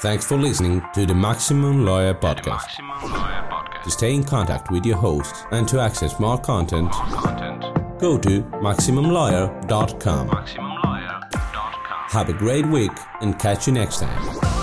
Thanks 0.00 0.24
for 0.26 0.36
listening 0.36 0.82
to 0.94 1.06
the 1.06 1.14
Maximum 1.14 1.84
Lawyer 1.84 2.14
Podcast. 2.14 2.46
Maximum 2.78 3.12
Lawyer 3.12 3.48
Podcast. 3.50 3.82
To 3.84 3.90
stay 3.90 4.14
in 4.14 4.24
contact 4.24 4.70
with 4.70 4.84
your 4.84 4.96
host 4.96 5.46
and 5.50 5.66
to 5.68 5.80
access 5.80 6.18
more 6.20 6.38
content, 6.38 6.84
more 6.84 7.22
content. 7.22 7.62
go 8.00 8.18
to 8.18 8.42
MaximumLawyer.com. 8.62 10.28
MaximumLawyer.com. 10.28 12.08
Have 12.10 12.28
a 12.28 12.32
great 12.32 12.66
week 12.66 12.92
and 13.20 13.38
catch 13.38 13.66
you 13.66 13.72
next 13.72 14.00
time. 14.00 14.57